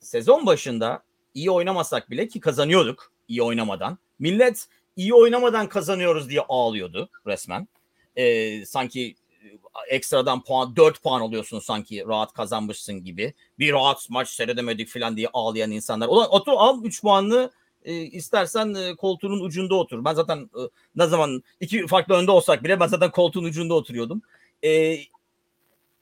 [0.00, 1.02] sezon başında
[1.34, 3.98] iyi oynamasak bile ki kazanıyorduk iyi oynamadan.
[4.18, 7.68] Millet iyi oynamadan kazanıyoruz diye ağlıyordu resmen.
[8.16, 9.16] Ee, sanki
[9.88, 13.34] ekstradan puan 4 puan oluyorsun sanki rahat kazanmışsın gibi.
[13.58, 16.08] Bir rahat maç seyredemedik falan diye ağlayan insanlar.
[16.08, 17.50] Ulan otur al 3 puanlı
[17.84, 20.04] e, istersen e, koltuğunun ucunda otur.
[20.04, 20.62] Ben zaten e,
[20.96, 24.22] ne zaman iki farklı önde olsak bile ben zaten koltuğun ucunda oturuyordum.
[24.64, 24.98] E,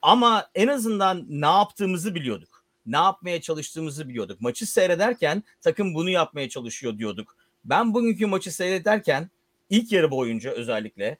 [0.03, 2.64] ama en azından ne yaptığımızı biliyorduk.
[2.87, 4.40] Ne yapmaya çalıştığımızı biliyorduk.
[4.40, 7.37] Maçı seyrederken takım bunu yapmaya çalışıyor diyorduk.
[7.64, 9.31] Ben bugünkü maçı seyrederken
[9.70, 11.18] ilk yarı boyunca özellikle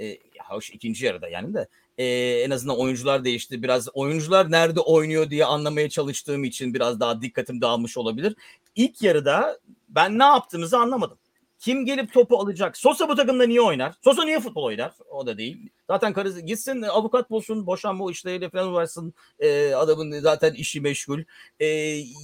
[0.00, 2.04] e, hoş ikinci yarıda yani de e,
[2.40, 3.62] en azından oyuncular değişti.
[3.62, 8.36] Biraz oyuncular nerede oynuyor diye anlamaya çalıştığım için biraz daha dikkatim dağılmış olabilir.
[8.76, 11.18] İlk yarıda ben ne yaptığımızı anlamadım.
[11.58, 12.76] Kim gelip topu alacak?
[12.76, 13.94] Sosa bu takımda niye oynar?
[14.04, 14.92] Sosa niye futbol oynar?
[15.10, 15.68] O da değil.
[15.86, 19.14] Zaten karısı gitsin avukat bulsun, boşanma işleriyle falan uğraşsın.
[19.38, 21.22] Ee, adamın zaten işi meşgul.
[21.60, 21.66] Ee,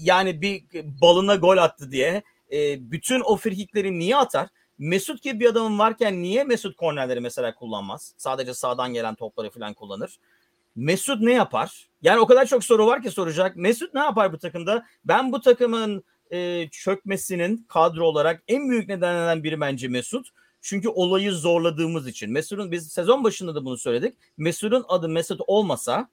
[0.02, 0.64] yani bir
[1.00, 4.48] balına gol attı diye e, bütün o frikikleri niye atar?
[4.82, 8.14] Mesut gibi bir adamın varken niye Mesut kornerleri mesela kullanmaz?
[8.16, 10.18] Sadece sağdan gelen topları falan kullanır.
[10.76, 11.88] Mesut ne yapar?
[12.02, 13.56] Yani o kadar çok soru var ki soracak.
[13.56, 14.86] Mesut ne yapar bu takımda?
[15.04, 20.28] Ben bu takımın e, çökmesinin kadro olarak en büyük nedenlerden biri bence Mesut.
[20.60, 22.32] Çünkü olayı zorladığımız için.
[22.32, 24.14] Mesut'un biz sezon başında da bunu söyledik.
[24.36, 26.08] Mesut'un adı Mesut olmasa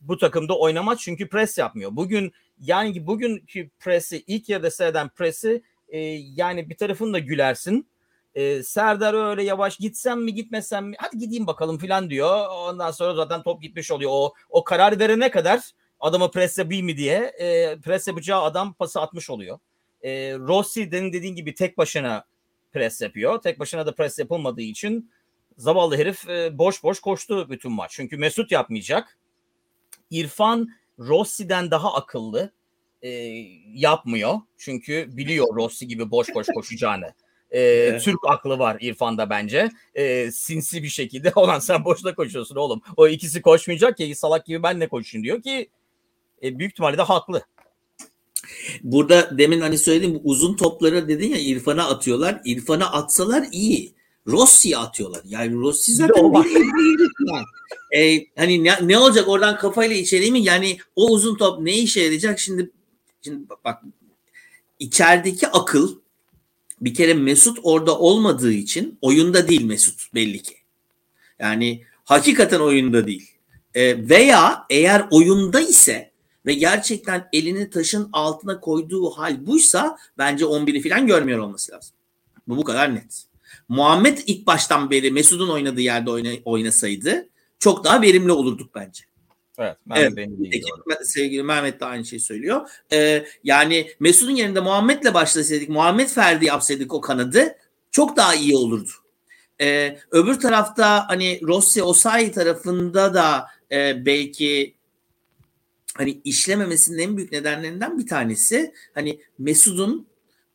[0.00, 1.96] bu takımda oynamaz çünkü pres yapmıyor.
[1.96, 5.62] Bugün yani bugünkü presi ilk yarıda seyreden presi
[5.94, 5.98] e,
[6.36, 7.88] yani bir tarafını da gülersin.
[8.34, 12.46] E, Serdar öyle yavaş gitsem mi gitmesem mi hadi gideyim bakalım filan diyor.
[12.48, 14.10] Ondan sonra zaten top gitmiş oluyor.
[14.14, 15.60] O, o karar verene kadar
[16.00, 19.58] adama pres yapayım mı diye e, pres yapacağı adam pası atmış oluyor.
[20.02, 22.24] E, Rossi dediğin, dediğin gibi tek başına
[22.72, 23.42] pres yapıyor.
[23.42, 25.10] Tek başına da pres yapılmadığı için
[25.56, 27.92] zavallı herif e, boş boş koştu bütün maç.
[27.94, 29.18] Çünkü Mesut yapmayacak.
[30.10, 32.52] İrfan Rossi'den daha akıllı.
[33.04, 33.08] E,
[33.74, 34.34] yapmıyor.
[34.58, 37.14] Çünkü biliyor Rossi gibi boş boş koşacağını.
[37.50, 38.02] E, evet.
[38.02, 39.70] Türk aklı var İrfan'da bence.
[39.94, 42.80] E, sinsi bir şekilde olan sen boşta koşuyorsun oğlum.
[42.96, 45.68] O ikisi koşmayacak ki salak gibi ben ne koşayım diyor ki
[46.42, 47.42] e, büyük ihtimalle de haklı.
[48.82, 52.40] Burada demin hani söylediğim uzun topları dedin ya İrfan'a atıyorlar.
[52.44, 53.94] İrfan'a atsalar iyi.
[54.26, 55.20] Rossi'ye atıyorlar.
[55.24, 56.62] Yani Rossi zaten bir
[57.92, 60.42] ee, hani ne, ne olacak oradan kafayla içeriği mi?
[60.42, 62.38] Yani o uzun top ne işe yarayacak?
[62.38, 62.70] Şimdi
[63.24, 63.82] şimdi bak
[64.78, 65.98] içerideki akıl
[66.80, 70.54] bir kere Mesut orada olmadığı için oyunda değil Mesut belli ki.
[71.38, 73.30] Yani hakikaten oyunda değil.
[73.74, 76.10] Ee, veya eğer oyunda ise
[76.46, 81.94] ve gerçekten elini taşın altına koyduğu hal buysa bence 11'i falan görmüyor olması lazım.
[82.48, 83.24] Bu bu kadar net.
[83.68, 89.04] Muhammed ilk baştan beri Mesut'un oynadığı yerde oyna, oynasaydı çok daha verimli olurduk bence.
[89.58, 92.70] Evet, Mehmet evet, sevgili Mehmet de aynı şeyi söylüyor.
[92.92, 97.56] Ee, yani Mesut'un yerinde Muhammed'le başlasaydık, Muhammed Ferdi yapsaydık o kanadı
[97.90, 98.90] çok daha iyi olurdu.
[99.60, 104.74] Ee, öbür tarafta hani Rossi Osayi tarafında da e, belki
[105.96, 110.06] hani işlememesinin en büyük nedenlerinden bir tanesi hani Mesut'un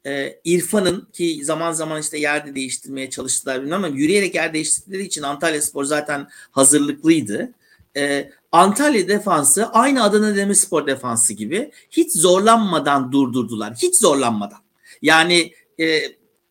[0.05, 5.21] e, İrfan'ın ki zaman zaman işte yerde değiştirmeye çalıştılar bilmem ama yürüyerek yer değiştirdikleri için
[5.21, 7.53] Antalya Spor zaten hazırlıklıydı.
[7.97, 13.73] E, Antalya defansı aynı Adana Demirspor defansı gibi hiç zorlanmadan durdurdular.
[13.73, 14.59] Hiç zorlanmadan.
[15.01, 16.01] Yani e,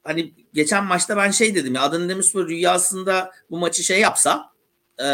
[0.05, 4.53] hani geçen maçta ben şey dedim ya Adana Demirspor rüyasında bu maçı şey yapsa
[5.05, 5.07] e,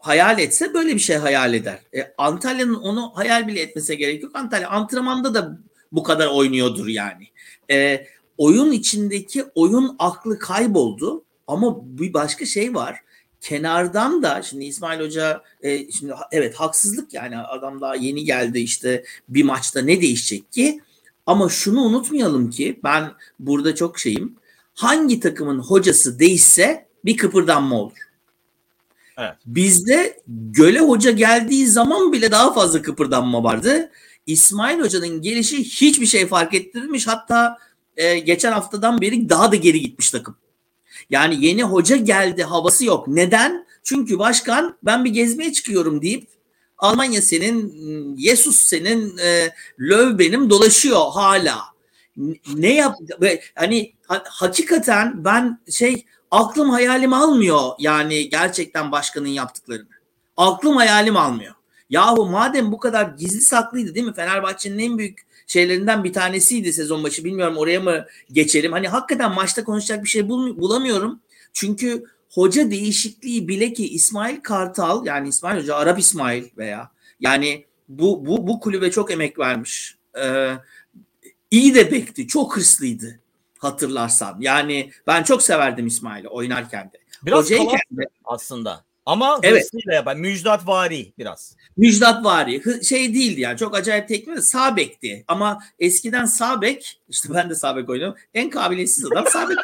[0.00, 1.78] hayal etse böyle bir şey hayal eder.
[1.96, 4.36] E, Antalya'nın onu hayal bile etmese gerek yok.
[4.36, 5.58] Antalya antrenmanda da
[5.92, 7.24] bu kadar oynuyordur yani.
[7.70, 8.06] E,
[8.38, 13.00] oyun içindeki oyun aklı kayboldu ama bir başka şey var.
[13.40, 19.04] Kenardan da şimdi İsmail Hoca e, şimdi evet haksızlık yani adam daha yeni geldi işte
[19.28, 20.80] bir maçta ne değişecek ki?
[21.26, 24.36] Ama şunu unutmayalım ki ben burada çok şeyim.
[24.74, 28.08] Hangi takımın hocası değişse bir kıpırdanma olur.
[29.18, 29.34] Evet.
[29.46, 33.90] Bizde Göle Hoca geldiği zaman bile daha fazla kıpırdanma vardı.
[34.26, 37.06] İsmail Hoca'nın gelişi hiçbir şey fark ettirmiş.
[37.06, 37.58] Hatta
[37.96, 40.36] e, geçen haftadan beri daha da geri gitmiş takım.
[41.10, 43.08] Yani yeni hoca geldi havası yok.
[43.08, 43.66] Neden?
[43.82, 46.28] Çünkü başkan ben bir gezmeye çıkıyorum deyip
[46.78, 47.74] Almanya senin,
[48.16, 51.58] Yesus senin, e, Löw benim dolaşıyor hala.
[52.54, 52.96] Ne yap?
[53.54, 59.88] Hani ha, hakikaten ben şey aklım hayalim almıyor yani gerçekten başkanın yaptıklarını.
[60.36, 61.54] Aklım hayalim almıyor.
[61.90, 64.14] Yahu madem bu kadar gizli saklıydı değil mi?
[64.14, 67.24] Fenerbahçe'nin en büyük şeylerinden bir tanesiydi sezon başı.
[67.24, 68.72] Bilmiyorum oraya mı geçelim?
[68.72, 71.20] Hani hakikaten maçta konuşacak bir şey bul- bulamıyorum.
[71.52, 78.26] Çünkü hoca değişikliği bile ki İsmail Kartal yani İsmail Hoca Arap İsmail veya yani bu
[78.26, 79.96] bu bu kulübe çok emek vermiş.
[80.22, 80.52] Ee,
[81.50, 82.26] iyi de bekti.
[82.26, 83.20] Çok hırslıydı
[83.58, 84.36] hatırlarsan.
[84.40, 86.98] Yani ben çok severdim İsmail'i oynarken de.
[87.22, 88.84] Biraz Hocayken de, aslında.
[89.08, 89.64] Ama evet.
[89.64, 90.18] hırsıyla yapan.
[90.18, 91.56] Müjdat Vari biraz.
[91.76, 92.84] Müjdat Vari.
[92.84, 93.58] Şey değildi yani.
[93.58, 95.24] Çok acayip tekme de sağ bekti.
[95.28, 98.16] Ama eskiden sağ bek işte ben de sağ bek oynuyorum.
[98.34, 99.58] En kabiliyetsiz adam sağ bek.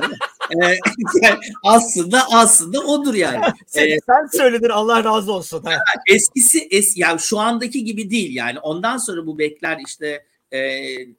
[0.62, 0.78] ee,
[1.22, 3.40] yani aslında aslında odur yani.
[3.66, 5.62] Sen, ee, sen söyledin Allah razı olsun.
[5.64, 5.78] Ha.
[6.08, 8.58] Eskisi es, yani şu andaki gibi değil yani.
[8.58, 10.60] Ondan sonra bu bekler işte e,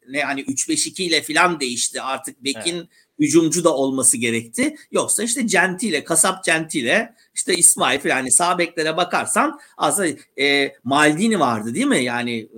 [0.10, 2.02] ne hani 3-5-2 ile falan değişti.
[2.02, 2.88] Artık bekin evet
[3.20, 4.76] hücumcu da olması gerekti.
[4.92, 10.08] Yoksa işte Centi'yle, Kasap Centi'yle işte İsmail falan yani sağ beklere bakarsan aslında
[10.42, 12.04] e, Maldini vardı değil mi?
[12.04, 12.50] Yani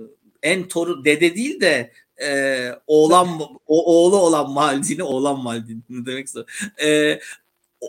[0.42, 3.28] en toru dede değil de e, oğlan
[3.66, 6.52] o, oğlu olan Maldini oğlan Maldini demek istiyorum.
[6.82, 7.18] E,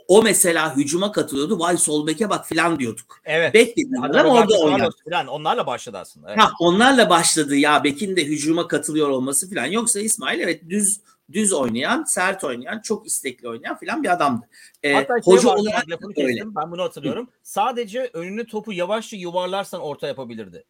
[0.07, 1.59] o mesela hücuma katılıyordu.
[1.59, 3.19] Vay sol beke bak filan diyorduk.
[3.25, 3.53] Evet.
[3.53, 4.95] Bek adam orada oynadı.
[5.09, 5.27] Falan.
[5.27, 6.29] Onlarla başladı aslında.
[6.29, 6.39] Evet.
[6.39, 9.65] Ha, onlarla başladı ya Bek'in de hücuma katılıyor olması filan.
[9.65, 10.99] Yoksa İsmail evet düz
[11.31, 14.49] düz oynayan, sert oynayan, çok istekli oynayan filan bir adamdı.
[14.83, 17.29] Ee, Hatta şey hoca olarak lafını kestim, ben bunu hatırlıyorum.
[17.43, 20.63] Sadece önüne topu yavaşça yuvarlarsan orta yapabilirdi.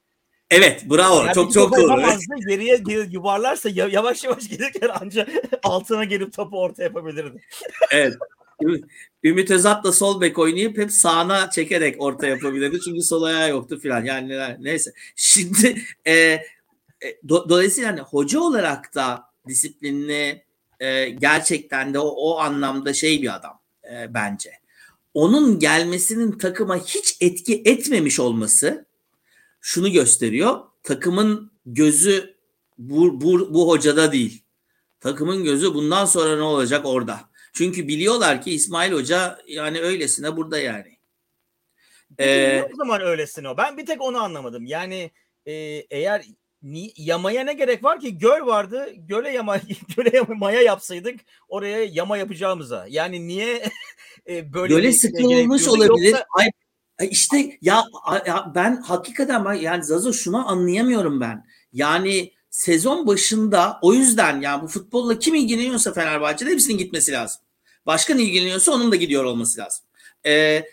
[0.49, 2.01] Evet bravo yani çok çok doğru.
[2.47, 5.27] Geriye yuvarlarsa yavaş yavaş gelirken anca
[5.63, 7.41] altına gelip topu orta yapabilirdi.
[7.91, 8.13] evet.
[9.23, 12.79] Ümit Özat da sol bek oynayıp hep sağına çekerek orta yapabilirdi.
[12.79, 14.05] Çünkü sol ayağı yoktu filan.
[14.05, 14.93] Yani neyse.
[15.15, 16.41] Şimdi e, e,
[17.29, 20.45] do, dolayısıyla hani hoca olarak da disiplinli
[20.79, 23.59] e, gerçekten de o, o anlamda şey bir adam
[23.91, 24.51] e, bence.
[25.13, 28.85] Onun gelmesinin takıma hiç etki etmemiş olması
[29.61, 30.59] şunu gösteriyor.
[30.83, 32.35] Takımın gözü
[32.77, 34.43] bu, bu, bu hocada değil.
[34.99, 37.19] Takımın gözü bundan sonra ne olacak orada.
[37.53, 40.97] Çünkü biliyorlar ki İsmail Hoca yani öylesine burada yani.
[42.19, 43.57] Ee, o zaman öylesine o.
[43.57, 44.65] Ben bir tek onu anlamadım.
[44.65, 45.11] Yani
[45.45, 45.53] e,
[45.89, 46.25] eğer
[46.63, 48.17] ni, yamaya ne gerek var ki?
[48.17, 48.89] Göl vardı.
[48.97, 49.57] Göle yama
[49.97, 52.85] göle yama, maya yapsaydık oraya yama yapacağımıza.
[52.89, 53.63] Yani niye
[54.29, 56.11] e, böyle Göle sıkılmış olabilir.
[56.11, 56.25] Yoksa...
[56.37, 56.49] Ay,
[57.09, 57.83] işte ya,
[58.25, 61.45] ya ben hakikaten yani Zazo şunu anlayamıyorum ben.
[61.73, 67.41] Yani sezon başında o yüzden yani bu futbolla kim ilgileniyorsa Fenerbahçe'de hepsinin gitmesi lazım.
[67.85, 69.85] Başkan ilgileniyorsa onun da gidiyor olması lazım.
[70.25, 70.65] Ee,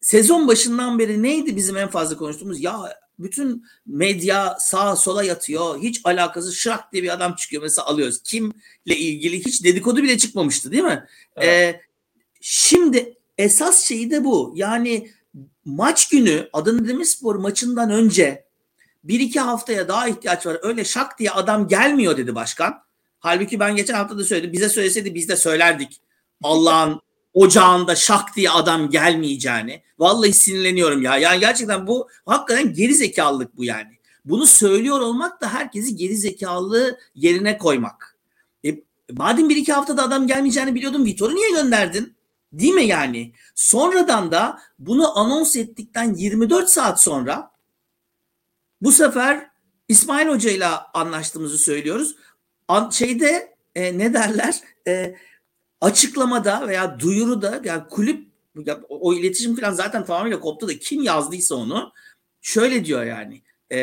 [0.00, 2.60] sezon başından beri neydi bizim en fazla konuştuğumuz?
[2.60, 5.78] Ya bütün medya sağa sola yatıyor.
[5.78, 8.22] Hiç alakası şak diye bir adam çıkıyor mesela alıyoruz.
[8.22, 11.06] Kimle ilgili hiç dedikodu bile çıkmamıştı değil mi?
[11.36, 11.74] Evet.
[11.74, 11.80] Ee,
[12.40, 14.52] şimdi esas şeyi de bu.
[14.56, 15.10] Yani
[15.64, 18.44] maç günü Adana Demirspor maçından önce
[19.04, 20.58] bir iki haftaya daha ihtiyaç var.
[20.62, 22.82] Öyle şak diye adam gelmiyor dedi başkan.
[23.18, 24.52] Halbuki ben geçen hafta da söyledim.
[24.52, 26.00] Bize söyleseydi biz de söylerdik.
[26.42, 27.00] Allah'ın
[27.38, 29.82] ocağında şak diye adam gelmeyeceğini.
[29.98, 31.16] Vallahi sinirleniyorum ya.
[31.16, 33.98] Yani gerçekten bu hakikaten geri zekalılık bu yani.
[34.24, 38.16] Bunu söylüyor olmak da herkesi geri zekalı yerine koymak.
[38.64, 38.74] E,
[39.12, 42.14] madem bir iki haftada adam gelmeyeceğini biliyordun Vitor'u niye gönderdin?
[42.52, 43.32] Değil mi yani?
[43.54, 47.50] Sonradan da bunu anons ettikten 24 saat sonra
[48.80, 49.50] bu sefer
[49.88, 52.16] İsmail Hoca ile anlaştığımızı söylüyoruz.
[52.68, 54.60] An, şeyde e, ne derler?
[54.86, 55.14] E,
[55.80, 58.28] açıklamada veya duyuruda yani kulüp
[58.66, 61.92] ya, o iletişim falan zaten tamamıyla koptu da kim yazdıysa onu
[62.40, 63.78] şöyle diyor yani e,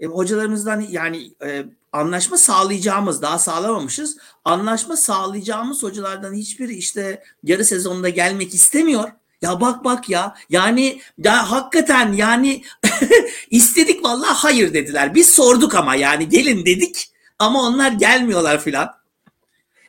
[0.00, 8.08] e, hocalarımızdan yani e, anlaşma sağlayacağımız daha sağlamamışız anlaşma sağlayacağımız hocalardan hiçbiri işte yarı sezonda
[8.08, 9.12] gelmek istemiyor.
[9.42, 12.62] Ya bak bak ya yani ya hakikaten yani
[13.50, 15.14] istedik vallahi hayır dediler.
[15.14, 19.01] Biz sorduk ama yani gelin dedik ama onlar gelmiyorlar filan.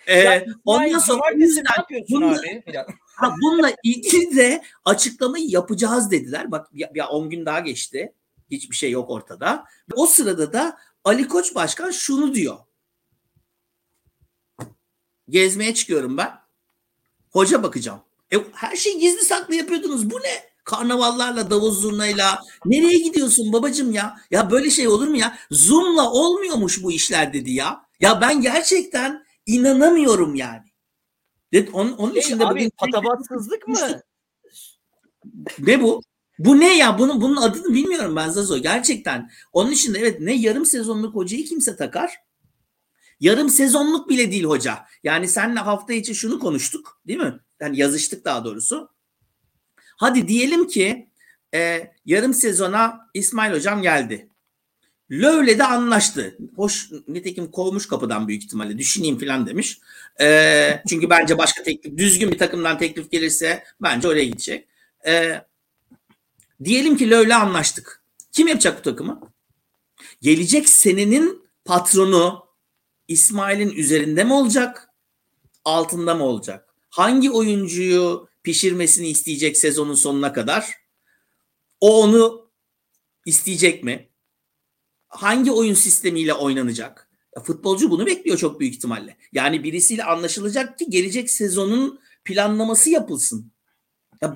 [0.07, 1.65] Ee, ondan sonra yüzden,
[2.09, 2.41] bununla,
[3.15, 6.51] ha, bununla ilgili de açıklamayı yapacağız dediler.
[6.51, 8.13] Bak ya 10 gün daha geçti.
[8.51, 9.65] Hiçbir şey yok ortada.
[9.95, 12.57] O sırada da Ali Koç Başkan şunu diyor.
[15.29, 16.31] Gezmeye çıkıyorum ben.
[17.29, 18.01] Hoca bakacağım.
[18.33, 20.11] E, her şeyi gizli saklı yapıyordunuz.
[20.11, 20.53] Bu ne?
[20.63, 22.41] Karnavallarla, davul zurnayla.
[22.65, 24.17] Nereye gidiyorsun babacım ya?
[24.31, 25.37] Ya böyle şey olur mu ya?
[25.51, 27.85] Zoom'la olmuyormuş bu işler dedi ya.
[27.99, 30.73] Ya ben gerçekten inanamıyorum yani.
[31.73, 34.01] Onun, onun için de bugün patavatsızlık mı?
[35.59, 36.01] Ne bu?
[36.39, 36.99] Bu ne ya?
[36.99, 39.31] Bunun bunun adını bilmiyorum ben Zazo gerçekten.
[39.53, 42.15] Onun için de evet ne yarım sezonluk hocayı kimse takar.
[43.19, 44.85] Yarım sezonluk bile değil hoca.
[45.03, 47.39] Yani senle hafta içi şunu konuştuk değil mi?
[47.59, 48.89] Yani yazıştık daha doğrusu.
[49.97, 51.09] Hadi diyelim ki
[51.53, 54.29] e, yarım sezona İsmail hocam geldi.
[55.21, 56.37] Löv'le de anlaştı.
[56.55, 59.79] Hoş nitekim kovmuş kapıdan büyük ihtimalle düşüneyim falan demiş.
[60.21, 64.67] E, çünkü bence başka teklif düzgün bir takımdan teklif gelirse bence oraya gidecek.
[65.07, 65.41] E,
[66.63, 68.03] diyelim ki Löv'le anlaştık.
[68.31, 69.21] Kim yapacak bu takımı?
[70.21, 72.45] Gelecek senenin patronu
[73.07, 74.89] İsmail'in üzerinde mi olacak?
[75.65, 76.75] Altında mı olacak?
[76.89, 80.73] Hangi oyuncuyu pişirmesini isteyecek sezonun sonuna kadar?
[81.81, 82.49] O onu
[83.25, 84.12] isteyecek mi?
[85.13, 87.09] Hangi oyun sistemiyle oynanacak?
[87.35, 89.17] Ya futbolcu bunu bekliyor çok büyük ihtimalle.
[89.33, 93.51] Yani birisiyle anlaşılacak ki gelecek sezonun planlaması yapılsın.
[94.21, 94.35] Ya,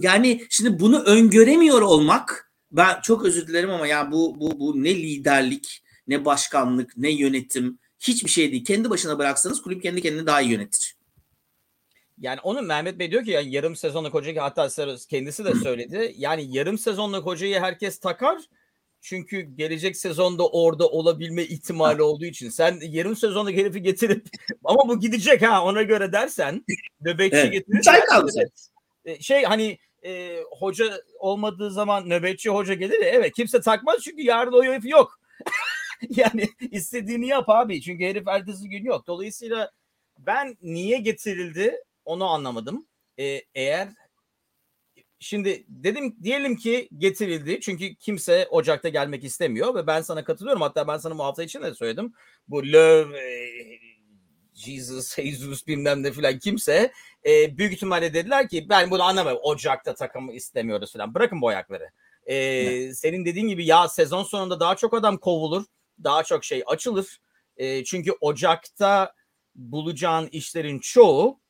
[0.00, 4.94] yani şimdi bunu öngöremiyor olmak ben çok özür dilerim ama ya bu bu bu ne
[4.94, 8.64] liderlik, ne başkanlık, ne yönetim hiçbir şey değil.
[8.64, 10.96] Kendi başına bıraksanız kulüp kendi kendini daha iyi yönetir.
[12.18, 14.68] Yani onun Mehmet Bey diyor ki yani yarım sezonluk hocayı hatta
[15.08, 16.14] kendisi de söyledi.
[16.16, 18.38] Yani yarım sezonluk hocayı herkes takar
[19.00, 24.26] çünkü gelecek sezonda orada olabilme ihtimali olduğu için sen yarım sezonda herifi getirip
[24.64, 26.64] ama bu gidecek ha ona göre dersen
[27.00, 27.52] nöbetçi evet.
[27.52, 28.02] getirirsen
[28.36, 28.68] evet.
[29.04, 34.22] E, şey hani e, hoca olmadığı zaman nöbetçi hoca gelir ya evet kimse takmaz çünkü
[34.22, 35.20] yarın o herif yok.
[36.16, 39.06] yani istediğini yap abi çünkü herif ertesi gün yok.
[39.06, 39.70] Dolayısıyla
[40.18, 42.86] ben niye getirildi onu anlamadım.
[43.18, 43.88] Ee, eğer
[45.18, 50.62] Şimdi dedim diyelim ki getirildi çünkü kimse Ocak'ta gelmek istemiyor ve ben sana katılıyorum.
[50.62, 52.12] Hatta ben sana bu hafta için de söyledim.
[52.48, 53.26] Bu Löw, e,
[54.54, 56.92] Jesus, Jesus bilmem ne filan kimse
[57.26, 59.42] e, büyük ihtimalle dediler ki ben bunu anlamıyorum.
[59.44, 61.14] Ocak'ta takımı istemiyoruz filan.
[61.14, 61.90] Bırakın bu ayakları.
[62.26, 65.64] E, senin dediğin gibi ya sezon sonunda daha çok adam kovulur.
[66.04, 67.18] Daha çok şey açılır.
[67.56, 69.12] E, çünkü Ocak'ta
[69.54, 71.40] bulacağın işlerin çoğu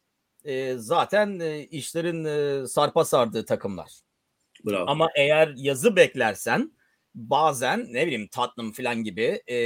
[0.46, 3.92] e, zaten e, işlerin e, sarpa sardığı takımlar.
[4.66, 4.90] Bravo.
[4.90, 6.72] Ama eğer yazı beklersen
[7.14, 9.56] bazen ne bileyim Tottenham falan gibi e,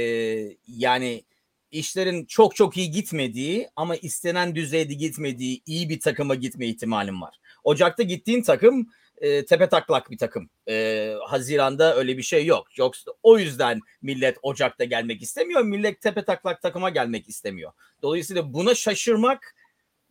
[0.67, 1.23] yani
[1.71, 7.39] işlerin çok çok iyi gitmediği ama istenen düzeyde gitmediği iyi bir takıma gitme ihtimalim var.
[7.63, 10.49] Ocak'ta gittiğin takım e, tepe taklak bir takım.
[10.69, 12.77] E, Haziran'da öyle bir şey yok.
[12.77, 15.61] Yoksa o yüzden millet Ocak'ta gelmek istemiyor.
[15.61, 17.71] Millet tepe taklak takıma gelmek istemiyor.
[18.01, 19.55] Dolayısıyla buna şaşırmak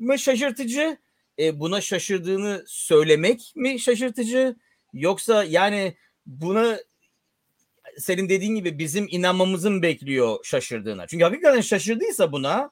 [0.00, 0.96] mı şaşırtıcı?
[1.38, 4.56] E, buna şaşırdığını söylemek mi şaşırtıcı?
[4.92, 6.78] Yoksa yani buna
[7.98, 11.06] senin dediğin gibi bizim inanmamızın bekliyor şaşırdığına.
[11.06, 12.70] Çünkü hakikaten şaşırdıysa buna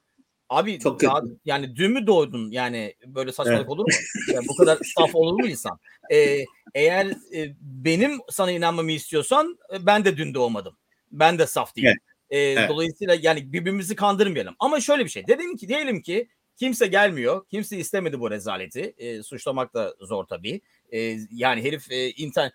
[0.48, 3.70] abi Çok daha, yani dün mü doğdun yani böyle saçmalık evet.
[3.70, 3.98] olur mu?
[4.34, 5.78] Yani bu kadar saf olur mu insan?
[6.12, 10.76] Ee, eğer e, benim sana inanmamı istiyorsan e, ben de dün doğmadım.
[11.12, 11.88] Ben de saf değilim.
[11.90, 12.02] Evet.
[12.30, 12.70] Ee, evet.
[12.70, 14.54] Dolayısıyla yani birbirimizi kandırmayalım.
[14.58, 15.26] Ama şöyle bir şey.
[15.26, 16.28] Dedim ki diyelim ki
[16.58, 17.46] kimse gelmiyor.
[17.46, 18.94] Kimse istemedi bu rezaleti.
[18.98, 20.60] E, suçlamak da zor tabii.
[20.92, 22.52] E, yani herif e, internet,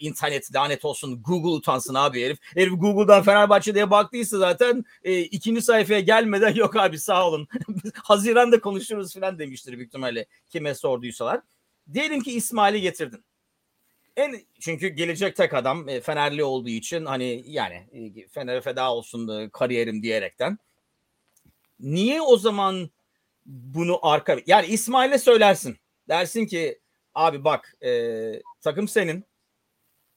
[0.00, 2.38] internet lanet olsun Google utansın abi herif.
[2.42, 7.48] Herif Google'dan Fenerbahçe diye baktıysa zaten e, ikinci sayfaya gelmeden yok abi sağ olun.
[7.94, 11.40] Haziran'da konuşuruz falan demiştir büyük ihtimalle kime sorduysalar.
[11.92, 13.24] Diyelim ki İsmail'i getirdin.
[14.16, 19.28] En çünkü gelecek tek adam e, Fenerli olduğu için hani yani e, Fener'e feda olsun
[19.28, 20.58] e, kariyerim diyerekten.
[21.80, 22.90] Niye o zaman
[23.46, 25.76] bunu arka yani İsmail'e söylersin.
[26.08, 26.80] Dersin ki
[27.14, 29.24] abi bak e, takım senin.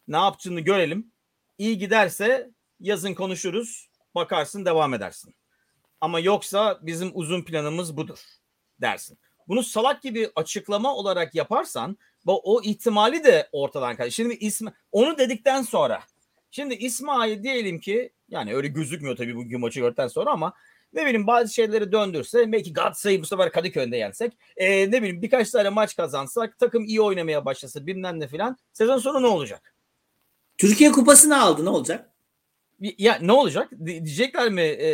[0.08, 1.12] Ne yaptığını görelim.
[1.58, 3.90] İyi giderse yazın konuşuruz.
[4.16, 5.36] Bakarsın devam edersin.
[6.02, 8.20] Ama yoksa bizim uzun planımız budur
[8.82, 9.18] dersin.
[9.48, 14.10] Bunu salak gibi açıklama olarak yaparsan o ihtimali de ortadan kalır.
[14.10, 16.04] Şimdi ismi onu dedikten sonra
[16.52, 20.54] şimdi İsmail diyelim ki yani öyle gözükmüyor tabii bugün maçı gördükten sonra ama
[20.94, 25.50] ne bileyim bazı şeyleri döndürse belki Galatasaray'ı bu sefer Kadıköy'de yensek e, ne bileyim birkaç
[25.52, 29.76] tane maç kazansak takım iyi oynamaya başlasa bilmem ne filan sezon sonu ne olacak?
[30.58, 32.10] Türkiye kupasını aldı ne olacak?
[32.80, 33.70] Ya ne olacak?
[33.86, 34.88] Diyecekler mi e,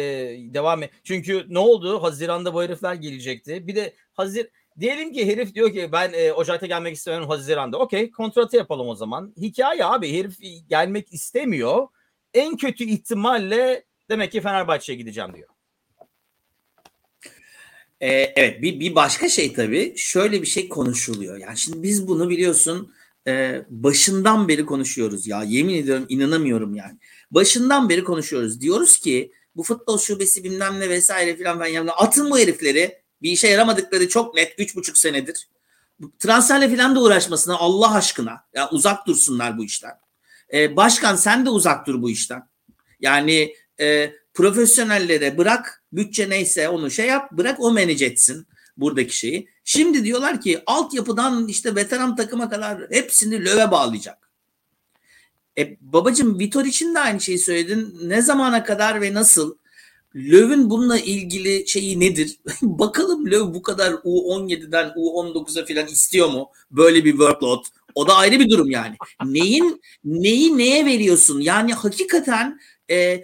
[0.54, 0.92] devam et?
[1.04, 2.04] Çünkü ne oldu?
[2.04, 3.68] Haziran'da bu herifler gelecekti.
[3.68, 7.80] Bir de Hazir diyelim ki herif diyor ki ben e, Ocak'ta gelmek istemiyorum Haziran'da.
[7.80, 9.34] Okey kontratı yapalım o zaman.
[9.38, 10.38] Hikaye abi herif
[10.70, 11.88] gelmek istemiyor.
[12.34, 15.55] En kötü ihtimalle demek ki Fenerbahçe'ye gideceğim diyor.
[18.06, 21.38] Ee, evet bir, bir başka şey tabii şöyle bir şey konuşuluyor.
[21.38, 22.94] Yani şimdi biz bunu biliyorsun
[23.28, 26.98] e, başından beri konuşuyoruz ya yemin ediyorum inanamıyorum yani.
[27.32, 28.62] Başından beri konuşuyoruz.
[28.62, 33.32] Diyoruz ki bu futbol şubesi bilmem ne vesaire filan ben yani atın bu herifleri bir
[33.32, 35.50] işe yaramadıkları çok net üç buçuk senedir.
[36.20, 39.94] Transferle filan da uğraşmasına Allah aşkına ya uzak dursunlar bu işten.
[40.54, 42.50] Ee, başkan sen de uzak dur bu işten.
[43.00, 49.48] Yani e, profesyonellere bırak bütçe neyse onu şey yap bırak o manage etsin buradaki şeyi.
[49.64, 54.30] Şimdi diyorlar ki altyapıdan işte veteran takıma kadar hepsini löve bağlayacak.
[55.58, 57.98] E babacım Vitor için de aynı şeyi söyledin.
[58.04, 59.56] Ne zamana kadar ve nasıl?
[60.16, 62.40] Löw'ün bununla ilgili şeyi nedir?
[62.62, 66.50] Bakalım Löw bu kadar U17'den U19'a falan istiyor mu?
[66.72, 67.66] Böyle bir workload.
[67.96, 68.96] O da ayrı bir durum yani.
[69.26, 71.40] Neyin neyi neye veriyorsun?
[71.40, 72.60] Yani hakikaten
[72.92, 73.24] e,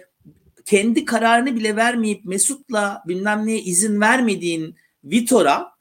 [0.64, 5.72] kendi kararını bile vermeyip Mesut'la bilmem neye izin vermediğin Vitor'a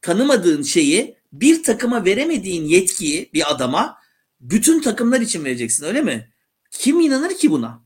[0.00, 3.98] tanımadığın şeyi bir takıma veremediğin yetkiyi bir adama
[4.40, 6.32] bütün takımlar için vereceksin öyle mi?
[6.70, 7.82] Kim inanır ki buna?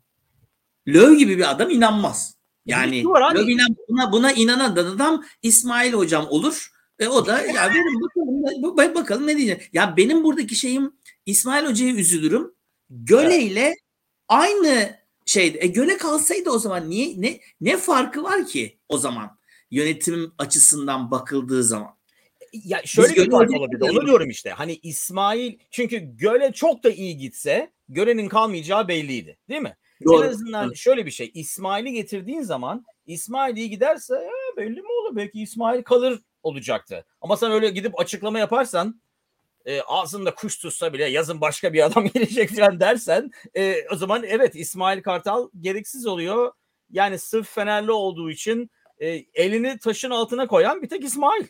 [0.89, 2.37] Löw gibi bir adam inanmaz.
[2.67, 8.01] Yani Löw inan, buna, buna inanan adam İsmail hocam olur ve o da ya verin
[8.63, 9.71] bakalım, bakalım ne diyecek.
[9.73, 10.93] Ya benim buradaki şeyim
[11.27, 12.55] İsmail hocaya üzülürüm.
[12.91, 13.75] Göle ile
[14.29, 15.59] aynı şeydi.
[15.61, 19.39] E göle kalsaydı o zaman niye ne ne farkı var ki o zaman
[19.71, 21.97] yönetim açısından bakıldığı zaman?
[22.53, 23.81] Ya şöyle Biz bir fark olabilir.
[23.81, 24.51] Onu diyorum işte.
[24.51, 29.39] Hani İsmail çünkü göle çok da iyi gitse görenin kalmayacağı belliydi.
[29.49, 29.77] Değil mi?
[30.05, 30.25] Doğru.
[30.25, 31.31] En azından şöyle bir şey.
[31.35, 35.17] İsmail'i getirdiğin zaman İsmail iyi giderse ya belli mi olur?
[35.17, 37.05] Belki İsmail kalır olacaktı.
[37.21, 39.01] Ama sen öyle gidip açıklama yaparsan
[39.67, 44.25] e, ağzında kuş tutsa bile yazın başka bir adam gelecek falan dersen e, o zaman
[44.25, 46.53] evet İsmail Kartal gereksiz oluyor.
[46.91, 51.45] Yani sırf Fenerli olduğu için e, elini taşın altına koyan bir tek İsmail.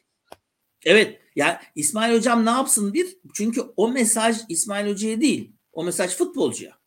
[0.85, 6.17] Evet ya İsmail hocam ne yapsın bir çünkü o mesaj İsmail hocaya değil o mesaj
[6.17, 6.79] futbolcuya.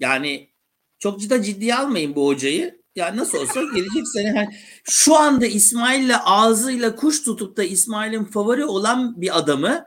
[0.00, 0.50] Yani
[0.98, 2.82] çok ciddi ciddiye almayın bu hocayı.
[2.96, 4.48] Ya nasıl olsa gelecek sene hani
[4.84, 9.84] şu anda İsmail'le ağzıyla kuş tutup da İsmail'in favori olan bir adamı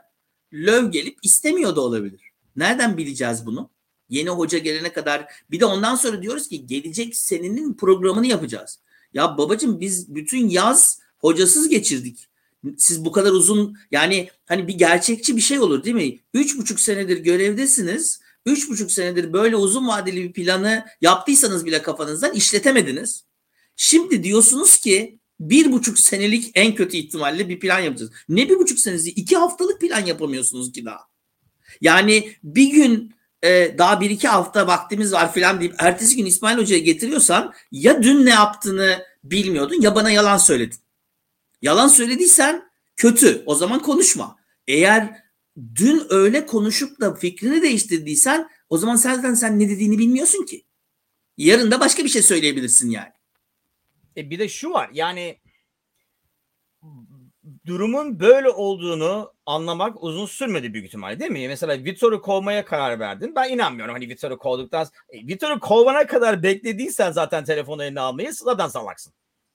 [0.52, 2.20] Löv gelip istemiyor da olabilir.
[2.56, 3.70] Nereden bileceğiz bunu?
[4.08, 8.78] Yeni hoca gelene kadar bir de ondan sonra diyoruz ki gelecek senenin programını yapacağız.
[9.14, 12.28] Ya babacım biz bütün yaz hocasız geçirdik.
[12.76, 16.20] Siz bu kadar uzun yani hani bir gerçekçi bir şey olur değil mi?
[16.34, 22.32] Üç buçuk senedir görevdesiniz üç buçuk senedir böyle uzun vadeli bir planı yaptıysanız bile kafanızdan
[22.32, 23.24] işletemediniz.
[23.76, 28.12] Şimdi diyorsunuz ki bir buçuk senelik en kötü ihtimalle bir plan yapacağız.
[28.28, 29.10] Ne bir buçuk senesi?
[29.10, 31.00] iki haftalık plan yapamıyorsunuz ki daha.
[31.80, 36.58] Yani bir gün e, daha bir iki hafta vaktimiz var filan deyip ertesi gün İsmail
[36.58, 40.78] Hoca'ya getiriyorsan ya dün ne yaptığını bilmiyordun ya bana yalan söyledin.
[41.62, 42.62] Yalan söylediysen
[42.96, 44.36] kötü o zaman konuşma.
[44.66, 45.22] Eğer
[45.56, 50.64] dün öyle konuşup da fikrini değiştirdiysen o zaman zaten sen ne dediğini bilmiyorsun ki.
[51.36, 53.12] Yarın da başka bir şey söyleyebilirsin yani.
[54.16, 55.40] E bir de şu var yani
[57.66, 61.48] durumun böyle olduğunu anlamak uzun sürmedi büyük ihtimalle değil mi?
[61.48, 63.34] Mesela Vitor'u kovmaya karar verdin.
[63.34, 68.68] Ben inanmıyorum hani Vitor'u kovduktan e, Vitor'u kovana kadar beklediysen zaten telefonu eline almayı zaten
[68.68, 69.12] salaksın.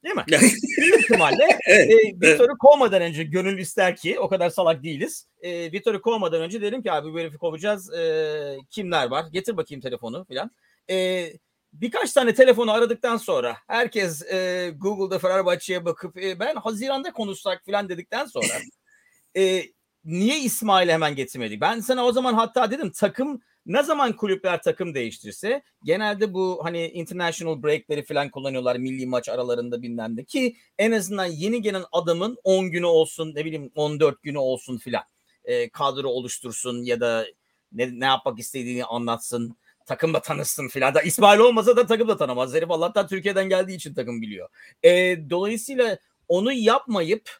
[0.08, 0.24] Değil mi?
[0.78, 5.28] büyük ihtimalle evet, e, Vitor'u kovmadan önce gönül ister ki o kadar salak değiliz.
[5.42, 7.94] E, Vitor'u kovmadan önce dedim ki abi bu herifi kovacağız.
[7.94, 9.26] E, kimler var?
[9.32, 10.52] Getir bakayım telefonu filan.
[10.90, 11.28] E,
[11.74, 17.90] birkaç tane telefonu aradıktan sonra herkes e, Google'da Fenerbahçe'ye bakıp e, ben Haziran'da konuşsak falan
[17.90, 18.48] dedikten sonra
[19.38, 19.64] e,
[20.06, 21.62] niye İsmail'i hemen getirmedik?
[21.62, 26.88] Ben sana o zaman hatta dedim takım ne zaman kulüpler takım değiştirse genelde bu hani
[26.88, 32.38] international break'leri falan kullanıyorlar milli maç aralarında bilmem de ki en azından yeni gelen adamın
[32.44, 35.04] 10 günü olsun ne bileyim 14 günü olsun filan
[35.46, 37.26] e, kadro oluştursun ya da
[37.72, 40.94] ne, ne yapmak istediğini anlatsın takımla tanışsın filan.
[40.96, 42.54] Da İsmail olmasa da takım da tanımaz.
[42.54, 44.50] Herif Allah'tan Türkiye'den geldiği için takım biliyor.
[44.84, 44.90] E,
[45.30, 45.98] dolayısıyla
[46.28, 47.38] onu yapmayıp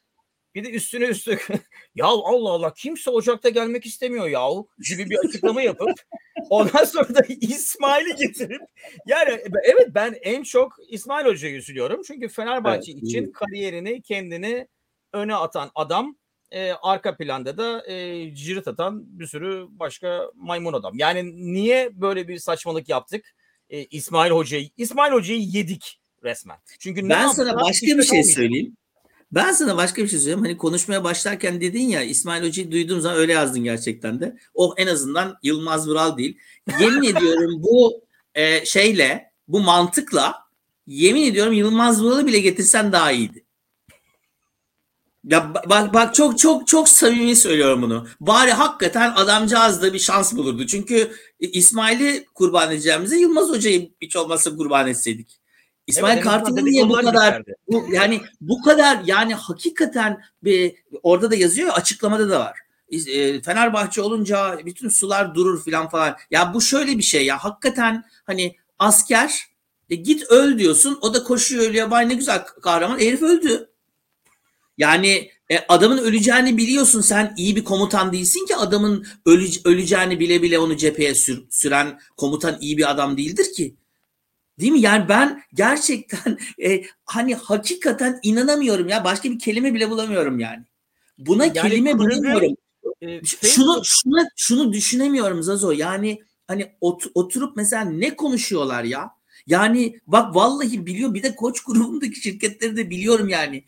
[0.58, 1.48] bir de üstüne üstlük
[1.96, 4.48] ya Allah Allah kimse Ocak'ta gelmek istemiyor ya
[4.90, 5.90] gibi bir açıklama yapıp
[6.50, 8.62] ondan sonra da İsmail'i getirip
[9.08, 12.02] yani evet ben en çok İsmail Hoca'yı üzülüyorum.
[12.08, 14.68] Çünkü Fenerbahçe evet, için kariyerini kendini
[15.14, 16.18] öne atan adam
[16.52, 20.94] e, arka planda da e, cirit atan bir sürü başka maymun adam.
[20.98, 23.36] Yani niye böyle bir saçmalık yaptık?
[23.70, 26.58] E, İsmail Hoca'yı İsmail Hoca'yı yedik resmen.
[26.80, 28.78] Çünkü ben sana başka bir şey söyleyeyim.
[29.32, 30.42] Ben sana başka bir şey söyleyeyim.
[30.42, 34.38] Hani konuşmaya başlarken dedin ya İsmail Hoca'yı duyduğum zaman öyle yazdın gerçekten de.
[34.54, 36.38] O en azından Yılmaz Vural değil.
[36.80, 38.04] Yemin ediyorum bu
[38.36, 40.36] e, şeyle bu mantıkla
[40.88, 43.44] yemin ediyorum Yılmaz Vural'ı bile getirsen daha iyiydi.
[45.24, 48.08] Ya bak bak çok çok çok samimi söylüyorum bunu.
[48.20, 50.66] Bari hakikaten adamcağız da bir şans bulurdu.
[50.68, 55.37] Çünkü İsmail'i kurban edeceğimize Yılmaz Hoca'yı hiç olmazsa kurban etseydik.
[55.88, 61.36] İsmail evet, Kartal'ın niye bu kadar bu, yani bu kadar yani hakikaten bir orada da
[61.36, 62.58] yazıyor açıklamada da var.
[62.92, 66.16] E, Fenerbahçe olunca bütün sular durur filan falan.
[66.32, 69.42] Ya bu şöyle bir şey ya hakikaten hani asker
[69.90, 73.70] e, git öl diyorsun o da koşuyor ölüyor vay ne güzel kahraman herif öldü.
[74.78, 80.42] Yani e, adamın öleceğini biliyorsun sen iyi bir komutan değilsin ki adamın öle, öleceğini bile
[80.42, 83.76] bile onu cepheye sür, süren komutan iyi bir adam değildir ki.
[84.60, 84.82] Değil mi?
[84.82, 89.04] Yani ben gerçekten e, hani hakikaten inanamıyorum ya.
[89.04, 90.64] Başka bir kelime bile bulamıyorum yani.
[91.18, 92.56] Buna yani kelime bulamıyorum.
[93.02, 95.72] E, şunu şunu şunu düşünemiyorum Zazo.
[95.72, 99.18] Yani hani ot, oturup mesela ne konuşuyorlar ya?
[99.48, 103.64] Yani bak vallahi biliyor bir de koç grubundaki şirketleri de biliyorum yani.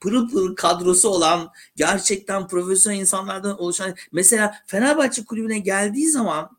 [0.00, 6.50] Pırıl pırıl kadrosu olan gerçekten profesyonel insanlardan oluşan mesela Fenerbahçe kulübüne geldiği zaman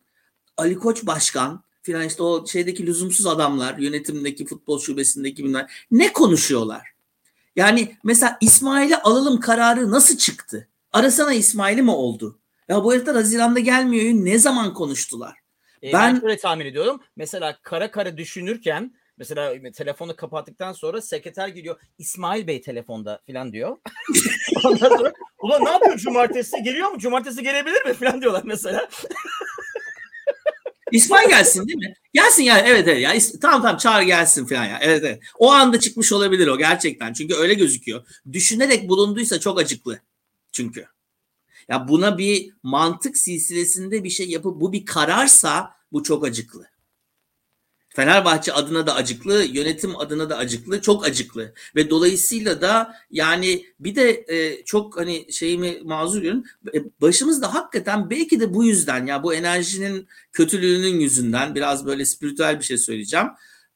[0.58, 6.88] Ali Koç başkan filan işte o şeydeki lüzumsuz adamlar yönetimdeki futbol şubesindeki bunlar ne konuşuyorlar?
[7.56, 10.68] Yani mesela İsmail'i alalım kararı nasıl çıktı?
[10.94, 12.40] Arasana İsmail'i mi oldu?
[12.70, 14.14] Ya bu herifler Haziran'da gelmiyor.
[14.26, 15.38] Ne zaman konuştular?
[15.84, 17.02] E, ben, ben şöyle tahmin ediyorum.
[17.16, 21.80] Mesela kara kara düşünürken mesela telefonu kapattıktan sonra sekreter geliyor.
[21.98, 23.78] İsmail Bey telefonda falan diyor.
[24.66, 26.64] Ondan sonra ulan ne yapıyor cumartesi?
[26.64, 27.00] Geliyor mu?
[27.00, 28.90] Cumartesi gelebilir mi falan diyorlar mesela.
[30.96, 31.94] İsmail gelsin değil mi?
[32.14, 33.02] Gelsin yani evet evet.
[33.02, 34.80] Ya, tamam tamam çağır gelsin falan ya.
[34.82, 35.24] Evet evet.
[35.40, 37.14] O anda çıkmış olabilir o gerçekten.
[37.14, 38.06] Çünkü öyle gözüküyor.
[38.32, 40.00] Düşünerek bulunduysa çok acıklı.
[40.52, 40.86] Çünkü.
[41.70, 46.68] Ya buna bir mantık silsilesinde bir şey yapıp bu bir kararsa bu çok acıklı.
[47.96, 53.96] Fenerbahçe adına da acıklı, yönetim adına da acıklı, çok acıklı ve dolayısıyla da yani bir
[53.96, 59.24] de e, çok hani şeyimi mazur görün e, başımızda hakikaten belki de bu yüzden ya
[59.24, 63.28] bu enerjinin kötülüğünün yüzünden biraz böyle spiritüel bir şey söyleyeceğim.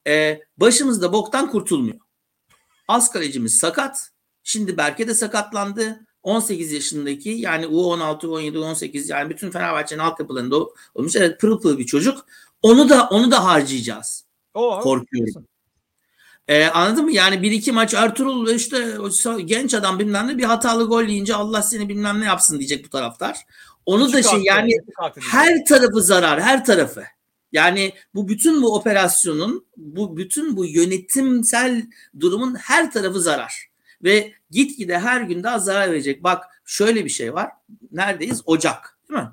[0.07, 1.99] E, başımızda boktan kurtulmuyor.
[2.87, 4.09] Az kalecimiz sakat.
[4.43, 6.05] Şimdi Berke de sakatlandı.
[6.23, 10.57] 18 yaşındaki yani U16, 17, 18 yani bütün Fenerbahçe'nin altyapılarında
[10.95, 11.15] olmuş.
[11.15, 12.25] Evet pırıl pırıl bir çocuk.
[12.61, 14.25] Onu da onu da harcayacağız.
[14.53, 15.45] O, Korkuyorum.
[16.47, 17.11] Ee, anladın mı?
[17.11, 18.97] Yani bir iki maç Ertuğrul işte
[19.45, 22.89] genç adam bilmem ne bir hatalı gol yiyince Allah seni bilmem ne yapsın diyecek bu
[22.89, 23.37] taraftar.
[23.85, 24.71] Onu Hiç da şey yani
[25.31, 27.03] her tarafı zarar her tarafı.
[27.51, 31.85] Yani bu bütün bu operasyonun, bu bütün bu yönetimsel
[32.19, 33.69] durumun her tarafı zarar.
[34.03, 36.23] Ve gitgide her gün daha zarar verecek.
[36.23, 37.51] Bak şöyle bir şey var.
[37.91, 38.41] Neredeyiz?
[38.45, 39.29] Ocak değil mi?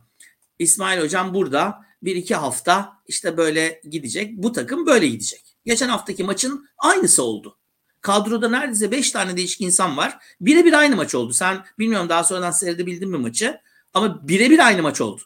[0.59, 4.37] İsmail hocam burada bir iki hafta işte böyle gidecek.
[4.37, 5.57] Bu takım böyle gidecek.
[5.67, 7.59] Geçen haftaki maçın aynısı oldu.
[8.01, 10.19] Kadroda neredeyse 5 tane değişik insan var.
[10.41, 11.33] Birebir aynı maç oldu.
[11.33, 13.61] Sen bilmiyorum daha sonradan seyredebildin mi maçı?
[13.95, 15.23] Ama birebir aynı maç oldu.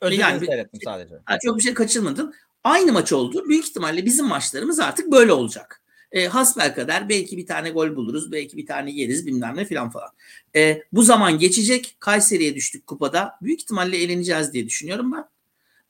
[0.00, 1.14] Özellikle yani, seyrettim sadece.
[1.42, 2.34] Çok bir şey kaçırmadın.
[2.64, 3.48] Aynı maç oldu.
[3.48, 5.82] Büyük ihtimalle bizim maçlarımız artık böyle olacak.
[6.12, 8.32] E, hasbel kadar belki bir tane gol buluruz.
[8.32, 10.10] Belki bir tane yeriz bilmem ne filan falan.
[10.56, 11.96] E, bu zaman geçecek.
[12.00, 13.38] Kayseri'ye düştük kupada.
[13.42, 15.24] Büyük ihtimalle eleneceğiz diye düşünüyorum ben.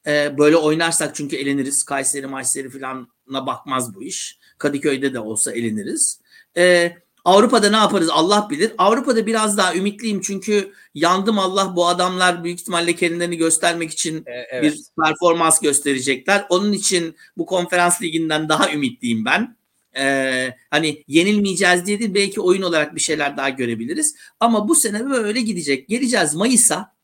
[0.07, 1.85] E, böyle oynarsak çünkü eleniriz.
[1.85, 4.39] Kayseri maçları filanla bakmaz bu iş.
[4.59, 6.21] Kadıköy'de de olsa eleniriz.
[6.57, 8.73] E, Avrupa'da ne yaparız Allah bilir.
[8.79, 14.33] Avrupa'da biraz daha ümitliyim çünkü yandım Allah bu adamlar büyük ihtimalle kendilerini göstermek için e,
[14.51, 14.63] evet.
[14.63, 16.47] bir performans gösterecekler.
[16.49, 19.57] Onun için bu konferans liginden daha ümitliyim ben.
[19.99, 24.17] Ee, hani yenilmeyeceğiz diye değil belki oyun olarak bir şeyler daha görebiliriz.
[24.41, 25.89] Ama bu sene böyle gidecek.
[25.89, 26.95] Geleceğiz Mayıs'a,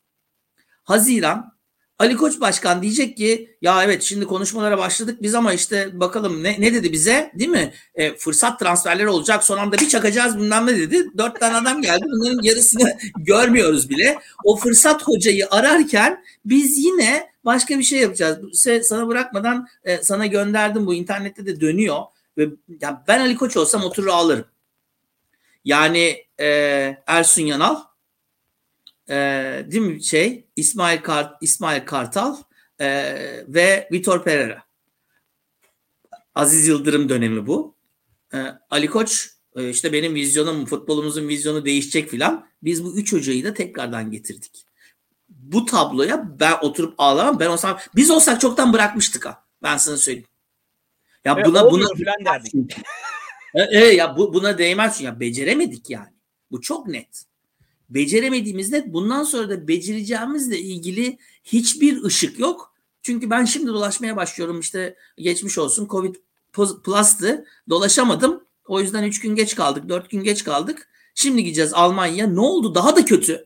[0.83, 1.52] Haziran,
[2.03, 6.55] Ali Koç Başkan diyecek ki ya evet şimdi konuşmalara başladık biz ama işte bakalım ne,
[6.59, 7.73] ne dedi bize değil mi?
[7.95, 11.17] E, fırsat transferleri olacak son anda bir çakacağız bilmem ne dedi.
[11.17, 14.19] Dört tane adam geldi bunların yarısını görmüyoruz bile.
[14.43, 18.39] O fırsat hocayı ararken biz yine başka bir şey yapacağız.
[18.83, 22.01] Sana bırakmadan e, sana gönderdim bu internette de dönüyor.
[22.37, 22.49] Ve
[22.81, 24.45] ya ben Ali Koç olsam oturur alırım.
[25.65, 26.47] Yani e,
[27.07, 27.75] Ersun Yanal
[29.09, 29.15] e,
[29.71, 32.37] değil mi şey İsmail Kart İsmail Kartal
[32.79, 32.87] e,
[33.47, 34.63] ve Vitor Pereira.
[36.35, 37.75] Aziz Yıldırım dönemi bu.
[38.33, 38.37] E,
[38.69, 42.47] Ali Koç e, işte benim vizyonum futbolumuzun vizyonu değişecek filan.
[42.63, 44.65] Biz bu üç hocayı da tekrardan getirdik.
[45.29, 47.39] Bu tabloya ben oturup ağlamam.
[47.39, 49.43] Ben olsam biz olsak çoktan bırakmıştık ha.
[49.63, 50.27] Ben sana söyleyeyim.
[51.25, 52.53] Ya Ve buna buna falan derdik.
[53.55, 56.13] e, e, ya bu, buna değmez ya beceremedik yani.
[56.51, 57.25] Bu çok net
[57.93, 62.73] beceremediğimizde bundan sonra da becereceğimizle ilgili hiçbir ışık yok.
[63.01, 66.15] Çünkü ben şimdi dolaşmaya başlıyorum işte geçmiş olsun Covid
[66.83, 68.43] Plus'tı dolaşamadım.
[68.67, 70.87] O yüzden 3 gün geç kaldık 4 gün geç kaldık.
[71.15, 73.45] Şimdi gideceğiz Almanya ne oldu daha da kötü.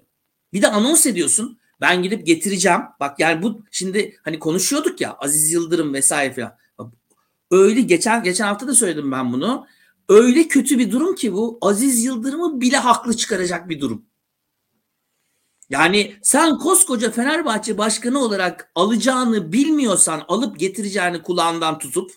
[0.53, 2.81] Bir de anons ediyorsun ben gidip getireceğim.
[2.99, 6.93] Bak yani bu şimdi hani konuşuyorduk ya Aziz Yıldırım vesaire falan.
[7.51, 9.67] Öyle geçen geçen hafta da söyledim ben bunu.
[10.09, 14.05] Öyle kötü bir durum ki bu Aziz Yıldırım'ı bile haklı çıkaracak bir durum.
[15.69, 22.11] Yani sen koskoca Fenerbahçe başkanı olarak alacağını bilmiyorsan alıp getireceğini kulağından tutup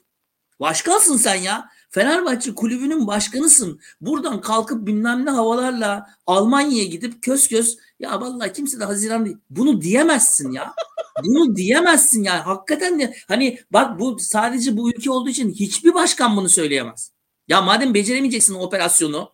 [0.60, 1.68] başkansın sen ya.
[1.90, 3.80] Fenerbahçe kulübünün başkanısın.
[4.00, 9.36] Buradan kalkıp bilmem ne havalarla Almanya'ya gidip kös kös ya vallahi kimse de Haziran değil.
[9.50, 10.74] Bunu diyemezsin ya.
[11.24, 12.46] Bunu diyemezsin ya.
[12.46, 17.12] Hakikaten de hani bak bu sadece bu ülke olduğu için hiçbir başkan bunu söyleyemez.
[17.48, 19.32] Ya madem beceremeyeceksin operasyonu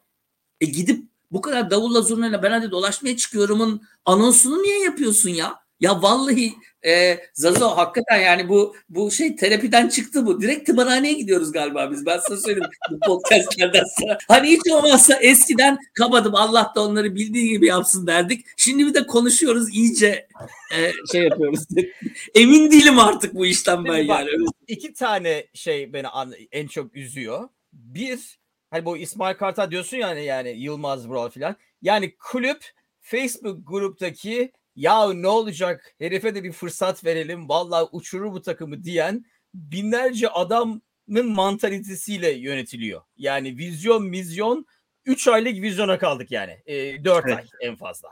[0.61, 5.55] e gidip bu kadar davulla zurnayla ben hadi dolaşmaya çıkıyorumun anonsunu niye yapıyorsun ya?
[5.80, 6.55] Ya vallahi
[6.87, 10.41] e, Zazo hakikaten yani bu bu şey terapiden çıktı bu.
[10.41, 12.07] Direkt tımarhaneye gidiyoruz galiba biz.
[12.07, 14.18] Ben sana söyleyeyim bu podcastlerden sonra.
[14.28, 18.47] Hani hiç olmazsa eskiden kapadım Allah da onları bildiği gibi yapsın derdik.
[18.57, 20.28] Şimdi bir de konuşuyoruz iyice
[20.76, 21.61] e, şey yapıyoruz.
[22.34, 24.30] Emin değilim artık bu işten ben Bak, yani.
[24.68, 26.07] İki tane şey beni
[26.53, 27.49] en çok üzüyor.
[27.72, 28.39] Bir
[28.71, 31.57] Hani bu İsmail Kartal diyorsun yani yani Yılmaz Vural filan.
[31.83, 32.64] Yani kulüp
[33.01, 39.25] Facebook gruptaki ya ne olacak herife de bir fırsat verelim vallahi uçurur bu takımı diyen
[39.55, 43.03] binlerce adamın mantalitesiyle yönetiliyor.
[43.17, 44.67] Yani vizyon vizyon
[45.05, 46.62] 3 aylık vizyona kaldık yani.
[46.67, 47.39] E, 4 evet.
[47.39, 48.09] ay en fazla.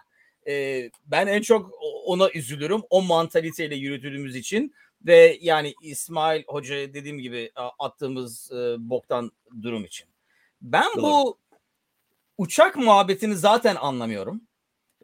[0.48, 1.70] E, ben en çok
[2.06, 2.82] ona üzülürüm.
[2.90, 4.74] O mantaliteyle yürütüldüğümüz için
[5.06, 9.32] ve yani İsmail Hoca dediğim gibi attığımız e, boktan
[9.62, 10.13] durum için.
[10.64, 11.02] Ben Doğru.
[11.02, 11.38] bu
[12.38, 14.40] uçak muhabbetini zaten anlamıyorum.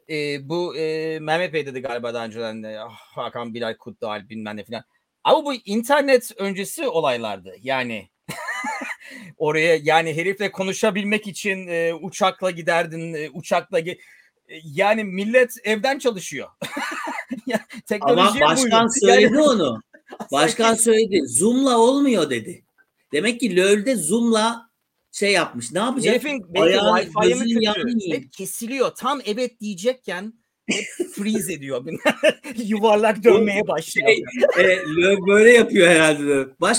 [0.09, 4.57] Ee, bu e, Mehmet Bey dedi galiba daha önceden de ah, Hakan Bilal Kutlual bilmem
[4.57, 4.83] ne filan.
[5.23, 7.55] Ama bu internet öncesi olaylardı.
[7.61, 8.09] Yani
[9.37, 13.99] oraya yani herifle konuşabilmek için e, uçakla giderdin, e, uçakla ge-
[14.47, 16.49] e, yani millet evden çalışıyor.
[18.01, 18.93] Ama başkan buydu.
[19.01, 19.81] söyledi yani, onu.
[20.31, 21.21] Başkan söyledi.
[21.27, 22.63] Zoom'la olmuyor dedi.
[23.11, 24.70] Demek ki LoL'de Zoom'la
[25.11, 25.71] şey yapmış.
[25.71, 26.13] Ne yapacak?
[26.13, 28.91] Herifin Wi-Fi'yi Hep kesiliyor.
[28.91, 30.33] Tam evet diyecekken
[30.67, 31.85] hep freeze ediyor.
[32.55, 34.07] Yuvarlak dönmeye başlıyor.
[34.55, 36.47] Şey, e, böyle yapıyor herhalde.
[36.61, 36.77] Baş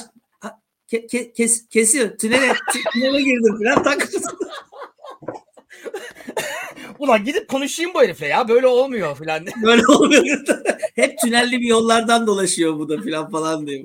[0.93, 2.19] ke, ke, kes, kesiyor.
[2.19, 2.53] Tünele,
[2.93, 4.09] tünele girdim falan tak.
[6.99, 8.49] Ulan gidip konuşayım bu herifle ya.
[8.49, 9.47] Böyle olmuyor falan.
[9.63, 10.39] Böyle olmuyor.
[10.95, 13.85] Hep tünelli bir yollardan dolaşıyor bu da falan falan diyor.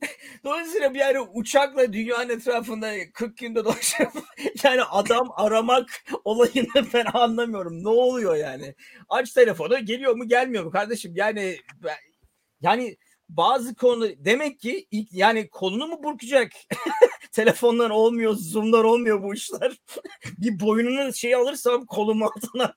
[0.44, 4.08] Dolayısıyla bir yani uçakla dünyanın etrafında 40 günde dolaşıp
[4.64, 7.84] yani adam aramak olayını ben anlamıyorum.
[7.84, 8.74] Ne oluyor yani?
[9.08, 11.12] Aç telefonu geliyor mu gelmiyor mu kardeşim?
[11.14, 11.56] Yani
[12.60, 12.96] yani
[13.28, 16.52] bazı konu demek ki ilk yani kolunu mu burkacak?
[17.32, 19.76] Telefonlar olmuyor, zoomlar olmuyor bu işler.
[20.38, 22.74] bir boynunu şey alırsam kolum altına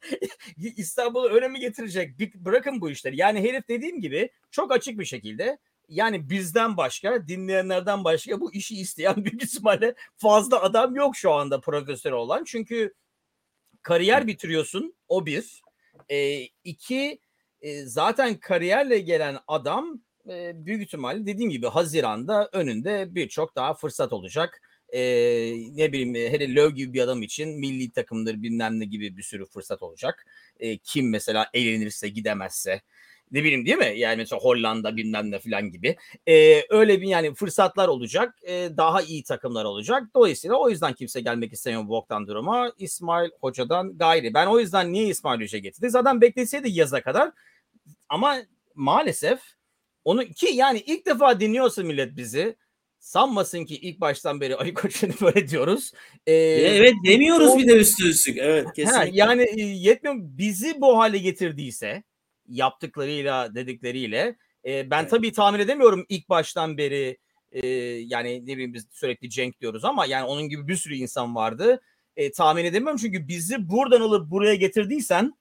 [0.58, 2.20] İstanbul'u öyle mi getirecek?
[2.20, 3.18] Bir, bırakın bu işleri.
[3.18, 5.58] Yani herif dediğim gibi çok açık bir şekilde
[5.90, 11.62] yani bizden başka, dinleyenlerden başka bu işi isteyen büyük ihtimalle fazla adam yok şu anda
[11.62, 12.44] profesör olan.
[12.44, 12.94] Çünkü
[13.82, 15.62] kariyer bitiriyorsun o bir.
[16.10, 17.20] E, iki
[17.62, 24.14] e, zaten kariyerle gelen adam e, büyük ihtimalle dediğim gibi Haziran'da önünde birçok daha fırsat
[24.14, 24.62] olacak.
[24.90, 25.02] E,
[25.76, 29.46] ne bileyim hele Löw gibi bir adam için milli takımdır bilmem ne gibi bir sürü
[29.46, 30.26] fırsat olacak.
[30.60, 32.82] E, kim mesela eğlenirse gidemezse
[33.32, 33.94] ne bileyim değil mi?
[33.96, 35.96] Yani mesela Hollanda bilmem ne falan gibi.
[36.28, 38.36] Ee, öyle bir yani fırsatlar olacak.
[38.44, 40.04] E, daha iyi takımlar olacak.
[40.16, 42.72] Dolayısıyla o yüzden kimse gelmek istemiyor bu boktan duruma.
[42.78, 44.34] İsmail Hoca'dan gayri.
[44.34, 45.90] Ben o yüzden niye İsmail Hoca getirdi?
[45.90, 47.32] Zaten bekleseydi yaza kadar.
[48.10, 48.38] Ama
[48.76, 49.40] maalesef
[50.06, 52.56] onu ki yani ilk defa dinliyorsa millet bizi
[53.00, 55.92] sanmasın ki ilk baştan beri Ali Koç'unu böyle diyoruz.
[56.28, 58.38] Ee, evet demiyoruz o, bir de üstü üstlük.
[58.38, 59.06] Evet kesinlikle.
[59.06, 62.04] He, yani yetmiyor bizi bu hale getirdiyse
[62.50, 64.36] yaptıklarıyla dedikleriyle
[64.66, 65.12] e, ben evet.
[65.12, 67.18] tabii tahmin edemiyorum ilk baştan beri
[67.52, 67.68] e,
[68.06, 71.82] yani ne bileyim biz sürekli Cenk diyoruz ama yani onun gibi bir sürü insan vardı.
[72.16, 75.34] E, tahmin edemiyorum çünkü bizi buradan alıp buraya getirdiysen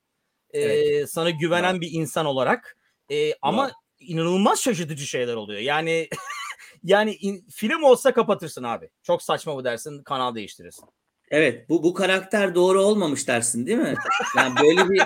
[0.50, 1.10] e, evet.
[1.10, 1.80] sana güvenen evet.
[1.80, 2.76] bir insan olarak
[3.10, 3.74] e, ama evet.
[4.00, 5.60] inanılmaz şaşırtıcı şeyler oluyor.
[5.60, 6.08] Yani
[6.84, 8.90] yani in, film olsa kapatırsın abi.
[9.02, 10.88] Çok saçma bu dersin kanal değiştirirsin.
[11.30, 13.94] Evet bu bu karakter doğru olmamış dersin değil mi?
[14.36, 15.02] Yani böyle bir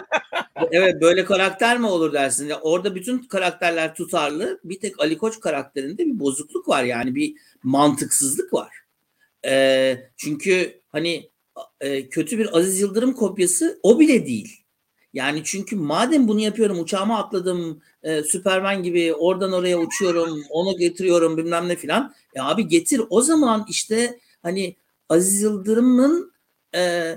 [0.71, 2.49] evet böyle karakter mi olur dersin?
[2.49, 4.61] Ya orada bütün karakterler tutarlı.
[4.65, 8.77] Bir tek Ali Koç karakterinde bir bozukluk var yani bir mantıksızlık var.
[9.47, 11.31] Ee, çünkü hani
[11.81, 14.63] e, kötü bir Aziz Yıldırım kopyası o bile değil.
[15.13, 21.37] Yani çünkü madem bunu yapıyorum uçağıma atladım e, Süpermen gibi oradan oraya uçuyorum onu getiriyorum
[21.37, 22.15] bilmem ne filan.
[22.35, 24.77] E abi getir o zaman işte hani
[25.13, 26.33] Aziz Yıldırım'ın
[26.75, 27.13] e,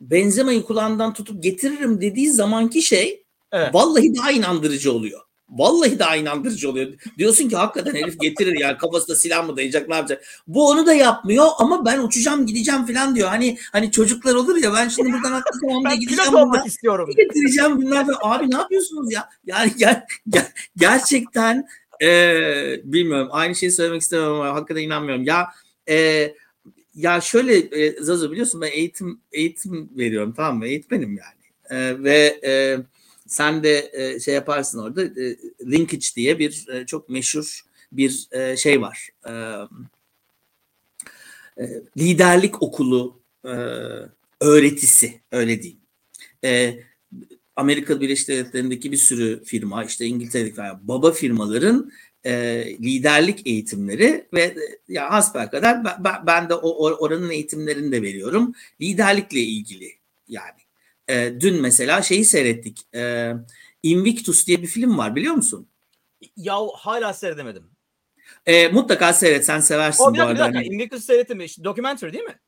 [0.00, 3.74] Benzema'yı kulağından tutup getiririm dediği zamanki şey evet.
[3.74, 5.20] vallahi daha inandırıcı oluyor.
[5.50, 6.92] Vallahi daha inandırıcı oluyor.
[7.18, 10.24] Diyorsun ki hakikaten herif getirir yani kafasına silah mı dayayacak ne yapacak.
[10.46, 13.28] Bu onu da yapmıyor ama ben uçacağım gideceğim falan diyor.
[13.28, 16.32] Hani hani çocuklar olur ya ben şimdi buradan atlasam ben gideceğim.
[16.34, 17.10] Ben olmak istiyorum.
[17.16, 18.38] Getireceğim bunlar falan.
[18.38, 19.28] Abi ne yapıyorsunuz ya?
[19.46, 21.66] Yani ger, ger, gerçekten
[22.02, 22.32] e,
[22.84, 25.24] bilmiyorum aynı şeyi söylemek istemem ama hakikaten inanmıyorum.
[25.24, 25.46] Ya
[25.88, 26.34] e,
[26.94, 30.66] ya şöyle e, Zazo biliyorsun ben eğitim eğitim veriyorum tamam mı?
[30.66, 31.80] Eğitmenim yani.
[31.80, 32.78] E, ve e,
[33.26, 35.36] sen de e, şey yaparsın orada e,
[35.70, 37.60] linkage diye bir e, çok meşhur
[37.92, 39.08] bir e, şey var.
[39.28, 39.32] E,
[41.62, 43.54] e, liderlik okulu e,
[44.40, 45.80] öğretisi öyle diyeyim.
[46.44, 46.80] E,
[47.56, 51.92] Amerika Birleşik Devletleri'ndeki bir sürü firma işte İngiltere'deki baba firmaların
[52.24, 54.56] e, liderlik eğitimleri ve e,
[54.88, 58.54] ya hasbel kadar ben, ben de o oranın eğitimlerini de veriyorum.
[58.80, 59.92] Liderlikle ilgili
[60.28, 60.60] yani.
[61.08, 62.94] E, dün mesela şeyi seyrettik.
[62.94, 63.32] E,
[63.82, 65.68] Invictus diye bir film var biliyor musun?
[66.36, 67.70] Ya hala seyredemedim.
[68.46, 70.44] E, mutlaka seyret sen seversin o, bu arada.
[70.44, 70.66] Hani...
[70.66, 71.40] Invictus seyrettim.
[71.64, 72.38] Documentary değil mi?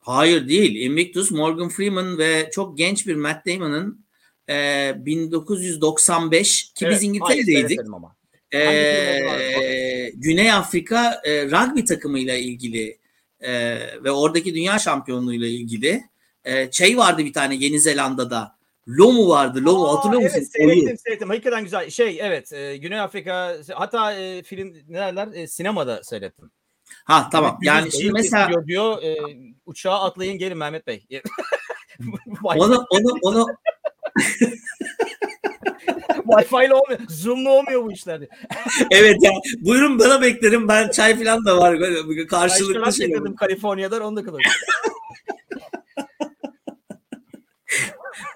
[0.00, 0.90] Hayır değil.
[0.90, 4.06] Invictus Morgan Freeman ve çok genç bir Matt Damon'ın
[4.48, 7.80] e, 1995 ki evet, biz İngiltere'deydik.
[7.94, 8.15] Ama.
[8.54, 12.98] Ee, Güney Afrika e, rugby takımıyla ilgili
[13.40, 16.04] e, ve oradaki dünya şampiyonluğuyla ilgili
[16.44, 18.56] e, şey vardı bir tane Yeni Zelanda'da.
[18.88, 19.64] Lomu vardı.
[19.64, 20.36] Lomu Aa, hatırlıyor musun?
[20.36, 21.28] Evet seyrettim seyrettim.
[21.28, 21.90] Hakikaten güzel.
[21.90, 26.50] Şey evet e, Güney Afrika hatta e, film ne derler e, sinemada seyrettim.
[27.04, 27.58] Ha tamam.
[27.62, 29.16] Yani, yani şimdi mesela diyor e,
[29.66, 31.06] uçağa atlayın gelin Mehmet Bey.
[32.44, 33.46] onu onu onu
[36.26, 37.00] Wi-Fi ile olmuyor.
[37.08, 38.20] Zoom'la olmuyor bu işler.
[38.90, 39.30] evet ya.
[39.60, 40.68] Buyurun bana beklerim.
[40.68, 41.78] Ben çay falan da var.
[42.28, 43.12] Karşılıklı şey.
[43.24, 44.42] Ben Kaliforniya'dan onu da kadar.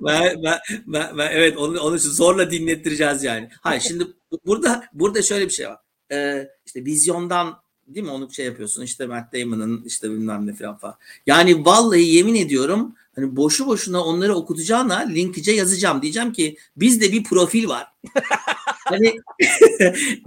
[0.03, 3.49] ben, ben, ben, ben, evet onu, onu zorla dinlettireceğiz yani.
[3.61, 4.07] Hayır şimdi
[4.47, 5.79] burada burada şöyle bir şey var.
[6.13, 10.77] Ee, işte vizyondan değil mi onu şey yapıyorsun işte Matt Damon'ın işte bilmem ne falan
[10.77, 10.97] falan.
[11.27, 16.03] Yani vallahi yemin ediyorum hani boşu boşuna onları okutacağına linkice yazacağım.
[16.03, 17.87] Diyeceğim ki bizde bir profil var.
[18.85, 19.15] hani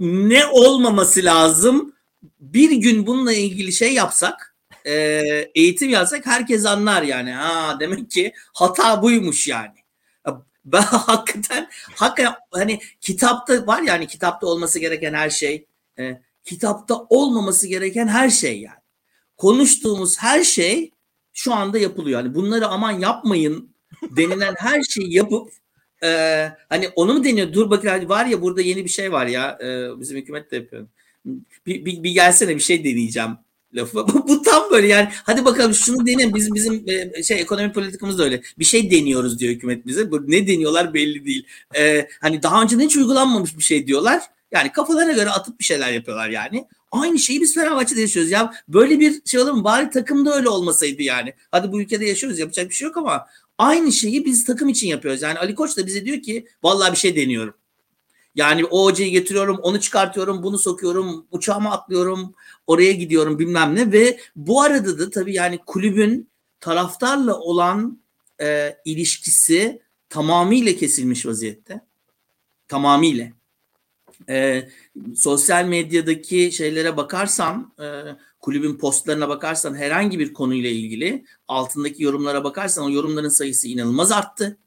[0.00, 1.94] ne olmaması lazım?
[2.40, 4.92] Bir gün bununla ilgili şey yapsak e,
[5.54, 7.32] eğitim yazsak herkes anlar yani.
[7.32, 9.84] Ha demek ki hata buymuş yani.
[10.64, 15.66] Ben hakikaten hakikaten hani kitapta var yani kitapta olması gereken her şey.
[15.98, 18.78] E, kitapta olmaması gereken her şey yani.
[19.36, 20.90] Konuştuğumuz her şey
[21.34, 22.20] şu anda yapılıyor.
[22.20, 25.52] Yani bunları aman yapmayın denilen her şeyi yapıp
[26.04, 26.08] e,
[26.68, 27.52] hani onu mu deniyor?
[27.52, 30.86] Dur bakayım var ya burada yeni bir şey var ya e, bizim hükümet de yapıyor.
[31.66, 33.30] Bir, bir, bir gelsene bir şey deneyeceğim
[33.74, 34.08] lafı.
[34.28, 36.34] Bu, tam böyle yani hadi bakalım şunu deneyelim.
[36.34, 38.42] Bizim bizim e, şey ekonomi politikamız da öyle.
[38.58, 40.10] Bir şey deniyoruz diyor hükümet bize.
[40.10, 41.46] Bu, ne deniyorlar belli değil.
[41.76, 44.22] E, hani daha önce hiç uygulanmamış bir şey diyorlar.
[44.52, 46.64] Yani kafalarına göre atıp bir şeyler yapıyorlar yani.
[46.94, 48.30] Aynı şeyi biz Fenerbahçe'de yaşıyoruz.
[48.30, 49.64] Ya böyle bir şey olur mu?
[49.64, 51.34] Bari takımda öyle olmasaydı yani.
[51.50, 53.26] Hadi bu ülkede yaşıyoruz yapacak bir şey yok ama
[53.58, 55.22] aynı şeyi biz takım için yapıyoruz.
[55.22, 57.54] Yani Ali Koç da bize diyor ki vallahi bir şey deniyorum.
[58.34, 62.34] Yani o hocayı getiriyorum, onu çıkartıyorum, bunu sokuyorum, uçağıma atlıyorum,
[62.66, 66.30] oraya gidiyorum bilmem ne ve bu arada da tabii yani kulübün
[66.60, 68.02] taraftarla olan
[68.40, 71.80] e, ilişkisi tamamıyla kesilmiş vaziyette.
[72.68, 73.26] Tamamıyla.
[74.28, 74.68] E,
[75.16, 77.86] sosyal medyadaki şeylere bakarsan, e,
[78.40, 84.58] kulübün postlarına bakarsan herhangi bir konuyla ilgili altındaki yorumlara bakarsan o yorumların sayısı inanılmaz arttı.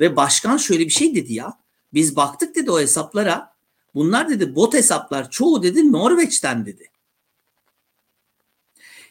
[0.00, 1.58] Ve başkan şöyle bir şey dedi ya.
[1.94, 3.52] Biz baktık dedi o hesaplara.
[3.94, 6.90] Bunlar dedi bot hesaplar çoğu dedi Norveç'ten dedi.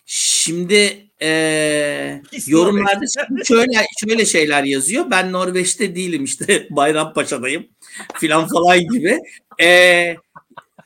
[0.06, 3.06] Şimdi e, yorumlarda
[3.46, 5.12] şöyle şöyle şeyler yazıyor.
[5.12, 7.68] Ben Norveç'te değilim işte Bayrampaşa'dayım
[8.16, 9.20] filan falan gibi.
[9.62, 10.16] E,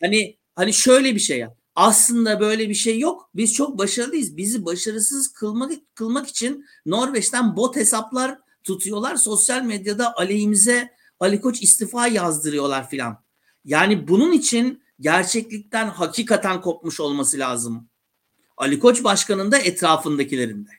[0.01, 1.57] hani hani şöyle bir şey yap.
[1.75, 3.29] Aslında böyle bir şey yok.
[3.35, 4.37] Biz çok başarılıyız.
[4.37, 9.15] Bizi başarısız kılmak kılmak için Norveç'ten bot hesaplar tutuyorlar.
[9.15, 13.23] Sosyal medyada aleyhimize Ali Koç istifa yazdırıyorlar filan.
[13.65, 17.89] Yani bunun için gerçeklikten hakikaten kopmuş olması lazım.
[18.57, 20.69] Ali Koç başkanın da etrafındakilerinde.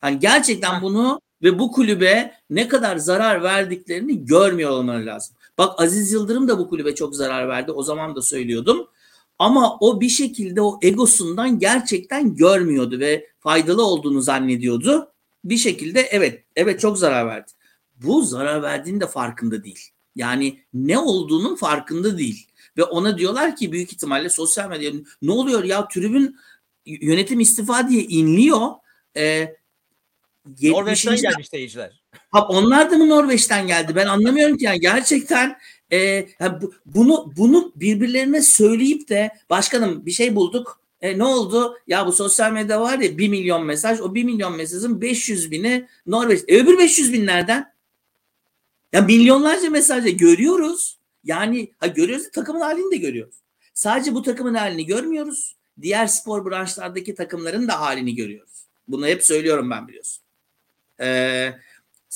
[0.00, 5.36] Hani gerçekten bunu ve bu kulübe ne kadar zarar verdiklerini görmüyor olmaları lazım.
[5.58, 7.72] Bak Aziz Yıldırım da bu kulübe çok zarar verdi.
[7.72, 8.88] O zaman da söylüyordum.
[9.38, 15.12] Ama o bir şekilde o egosundan gerçekten görmüyordu ve faydalı olduğunu zannediyordu.
[15.44, 17.52] Bir şekilde evet, evet çok zarar verdi.
[17.96, 19.88] Bu zarar verdiğinin de farkında değil.
[20.16, 22.46] Yani ne olduğunun farkında değil.
[22.76, 26.36] Ve ona diyorlar ki büyük ihtimalle sosyal medyada ne oluyor ya tribün
[26.86, 28.68] yönetim istifa diye inliyor.
[29.16, 29.56] Ee,
[30.62, 32.02] Norveç'ten gelmiş seyirciler.
[32.30, 33.94] Ha, onlar da mı Norveç'ten geldi?
[33.94, 35.58] Ben anlamıyorum ki yani gerçekten
[35.90, 35.98] e,
[36.40, 40.80] yani bunu bunu birbirlerine söyleyip de başkanım bir şey bulduk.
[41.00, 41.78] E, ne oldu?
[41.86, 44.00] Ya bu sosyal medya var ya 1 milyon mesaj.
[44.00, 46.40] O 1 milyon mesajın 500 bini Norveç.
[46.48, 47.72] E, öbür 500 bin nereden?
[48.92, 50.98] Ya milyonlarca mesajda görüyoruz.
[51.24, 53.36] Yani ha görüyoruz takımın halini de görüyoruz.
[53.74, 55.56] Sadece bu takımın halini görmüyoruz.
[55.80, 58.66] Diğer spor branşlardaki takımların da halini görüyoruz.
[58.88, 60.24] Bunu hep söylüyorum ben biliyorsun.
[61.00, 61.54] Ee,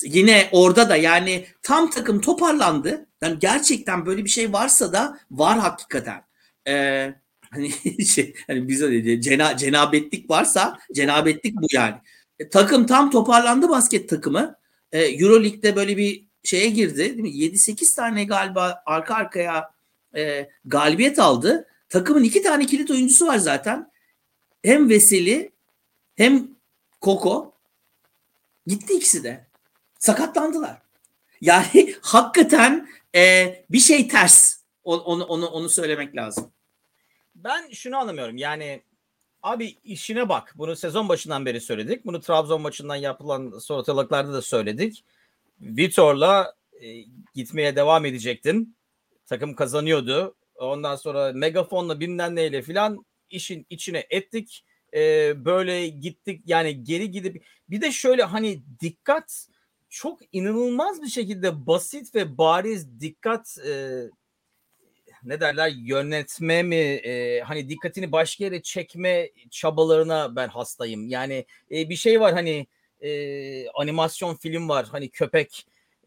[0.02, 3.06] yine orada da yani tam takım toparlandı.
[3.22, 6.24] Yani gerçekten böyle bir şey varsa da var hakikaten.
[6.68, 7.14] Ee,
[7.50, 7.70] hani
[8.06, 11.96] şey hani bize dedi cena, cenabetlik varsa cenabetlik bu yani.
[12.38, 14.56] E, takım tam toparlandı basket takımı.
[14.92, 16.98] E, Euro Lig'de böyle bir şeye girdi.
[16.98, 17.30] Değil mi?
[17.30, 19.70] 7-8 tane galiba arka arkaya
[20.16, 21.68] e, galibiyet aldı.
[21.88, 23.90] Takımın iki tane kilit oyuncusu var zaten.
[24.62, 25.52] Hem Veseli
[26.16, 26.48] hem
[27.00, 27.54] Koko.
[28.66, 29.46] Gitti ikisi de.
[29.98, 30.82] Sakatlandılar.
[31.40, 34.56] Yani hakikaten e, bir şey ters.
[34.84, 36.52] Onu, onu, onu söylemek lazım.
[37.34, 38.36] Ben şunu anlamıyorum.
[38.36, 38.82] Yani
[39.42, 40.54] abi işine bak.
[40.56, 42.06] Bunu sezon başından beri söyledik.
[42.06, 45.04] Bunu Trabzon maçından yapılan sortalıklarda da söyledik.
[45.60, 48.76] Vitor'la e, gitmeye devam edecektin.
[49.26, 50.34] Takım kazanıyordu.
[50.58, 54.64] Ondan sonra megafonla bilmem neyle filan işin içine ettik.
[54.94, 59.46] E, böyle gittik yani geri gidip bir de şöyle hani dikkat
[59.88, 64.02] çok inanılmaz bir şekilde basit ve bariz dikkat e,
[65.24, 71.08] ne derler yönetme mi e, hani dikkatini başka yere çekme çabalarına ben hastayım.
[71.08, 72.66] Yani e, bir şey var hani
[73.00, 74.86] e, animasyon film var.
[74.90, 75.66] Hani köpek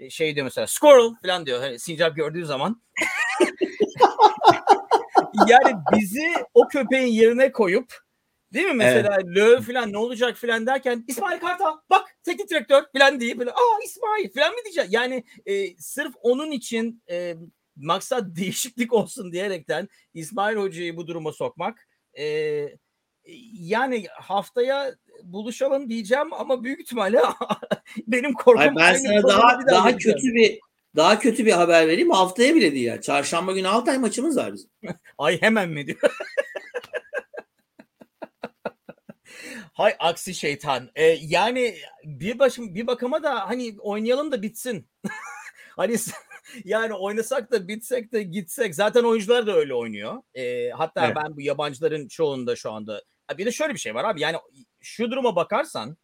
[0.09, 1.59] şey diyor mesela squirrel falan diyor.
[1.59, 2.81] Hani sincap gördüğü zaman.
[5.47, 7.93] yani bizi o köpeğin yerine koyup
[8.53, 9.37] değil mi mesela evet.
[9.37, 13.79] Löw falan ne olacak falan derken İsmail Kartal bak teknik direktör falan diye böyle aa
[13.85, 14.93] İsmail falan mı diyecek?
[14.93, 17.35] Yani e, sırf onun için e,
[17.75, 21.87] maksat değişiklik olsun diyerekten İsmail Hoca'yı bu duruma sokmak
[22.17, 22.25] e,
[23.53, 27.21] yani haftaya buluşalım diyeceğim ama büyük ihtimalle
[28.07, 30.59] benim korkum Hayır, ben sana daha daha kötü bir
[30.95, 32.11] daha kötü bir haber vereyim.
[32.11, 33.01] Haftaya bile değil ya.
[33.01, 34.69] Çarşamba günü Altay maçımız var bizim.
[35.17, 35.99] Ay hemen mi diyor?
[39.73, 40.91] Hay aksi şeytan.
[40.95, 44.89] Ee, yani bir başım bir bakıma da hani oynayalım da bitsin.
[45.75, 45.95] hani
[46.63, 50.21] yani oynasak da bitsek de gitsek zaten oyuncular da öyle oynuyor.
[50.33, 51.15] E, hatta evet.
[51.15, 53.03] ben bu yabancıların çoğunda şu anda
[53.37, 54.37] bir de şöyle bir şey var abi yani
[54.81, 55.97] şu duruma bakarsan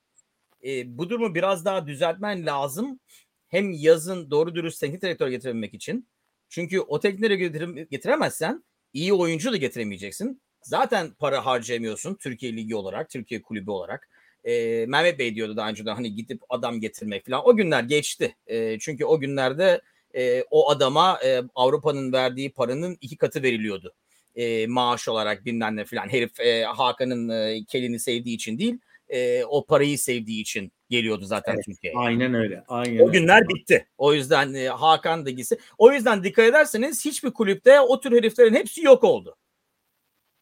[0.63, 2.99] e, bu durumu biraz daha düzeltmen lazım.
[3.47, 6.07] Hem yazın doğru dürüst teknik direktör getirebilmek için.
[6.49, 8.63] Çünkü o teknik direktörü getiremezsen
[8.93, 10.41] iyi oyuncu da getiremeyeceksin.
[10.61, 14.09] Zaten para harcayamıyorsun Türkiye Ligi olarak, Türkiye Kulübü olarak.
[14.43, 17.47] E, Mehmet Bey diyordu daha önce de hani gidip adam getirmek falan.
[17.47, 18.36] O günler geçti.
[18.47, 19.82] E, çünkü o günlerde
[20.15, 23.93] e, o adama e, Avrupa'nın verdiği paranın iki katı veriliyordu.
[24.36, 26.10] E, maaş olarak bilmem ne falan.
[26.10, 28.78] Herif e, Hakan'ın e, kelini sevdiği için değil
[29.10, 32.00] e, o parayı sevdiği için geliyordu zaten evet, Türkiye'ye.
[32.00, 32.64] Aynen öyle.
[32.68, 33.48] Aynen o günler öyle.
[33.48, 33.88] bitti.
[33.98, 35.58] O yüzden e, Hakan da gitsi.
[35.78, 39.36] O yüzden dikkat ederseniz hiçbir kulüpte o tür heriflerin hepsi yok oldu.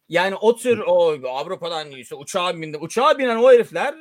[0.09, 2.77] Yani o tür o Avrupa'dan işte uçağa bindi.
[2.77, 3.95] Uçağa binen o herifler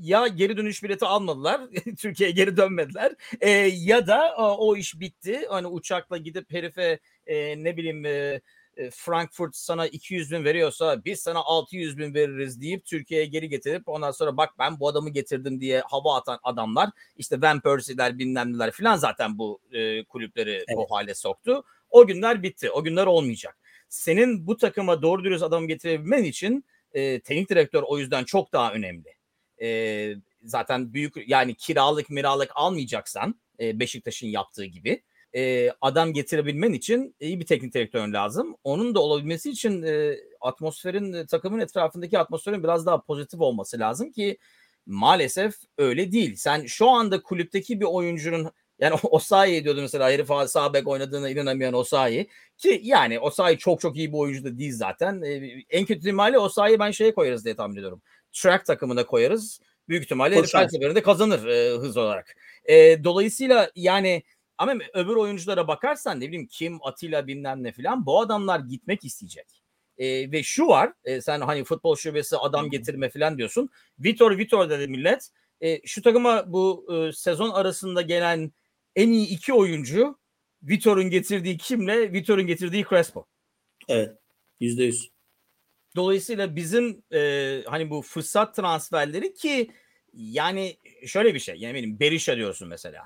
[0.00, 1.60] ya geri dönüş bileti almadılar.
[1.98, 3.14] Türkiye'ye geri dönmediler.
[3.40, 5.46] E, ya da o, o iş bitti.
[5.48, 8.40] Hani uçakla gidip herife e, ne bileyim e,
[8.92, 14.10] Frankfurt sana 200 bin veriyorsa biz sana 600 bin veririz deyip Türkiye'ye geri getirip ondan
[14.10, 18.70] sonra bak ben bu adamı getirdim diye hava atan adamlar işte Van Persie'ler bilmem neler
[18.70, 20.76] filan zaten bu e, kulüpleri evet.
[20.76, 21.64] bu hale soktu.
[21.90, 22.70] O günler bitti.
[22.70, 23.56] O günler olmayacak
[23.92, 28.72] senin bu takıma doğru dürüst adam getirebilmen için e, teknik direktör o yüzden çok daha
[28.72, 29.16] önemli.
[29.62, 35.02] E, zaten büyük yani kiralık miralık almayacaksan e, Beşiktaş'ın yaptığı gibi
[35.34, 38.56] e, adam getirebilmen için iyi bir teknik direktör lazım.
[38.64, 44.38] Onun da olabilmesi için e, atmosferin takımın etrafındaki atmosferin biraz daha pozitif olması lazım ki
[44.86, 46.36] maalesef öyle değil.
[46.36, 51.74] Sen şu anda kulüpteki bir oyuncunun yani Osayi diyordu mesela herif sağ bek oynadığına inanamayan
[51.74, 52.28] Osayi.
[52.58, 55.22] Ki yani Osayi çok çok iyi bir oyuncu da değil zaten.
[55.22, 58.02] Ee, en kötü ihtimalle Osayi ben şeye koyarız diye tahmin ediyorum.
[58.32, 59.60] Track takımına koyarız.
[59.88, 62.36] Büyük ihtimalle herif her seferinde kazanır e, hız olarak.
[62.64, 64.22] E, dolayısıyla yani
[64.62, 69.62] ama öbür oyunculara bakarsan ne bileyim Kim, Atilla bilmem ne filan bu adamlar gitmek isteyecek.
[69.98, 73.70] E, ve şu var e, sen hani futbol şubesi adam getirme filan diyorsun.
[73.98, 75.28] Vitor Vitor dedi millet.
[75.60, 78.52] E, şu takıma bu e, sezon arasında gelen
[78.96, 80.18] en iyi iki oyuncu
[80.62, 82.12] Vitor'un getirdiği kimle?
[82.12, 83.26] Vitor'un getirdiği Crespo.
[83.88, 84.18] Evet.
[84.60, 85.10] Yüzde yüz.
[85.96, 89.70] Dolayısıyla bizim e, hani bu fırsat transferleri ki
[90.12, 91.54] yani şöyle bir şey.
[91.56, 93.04] Yani benim Berisha diyorsun mesela.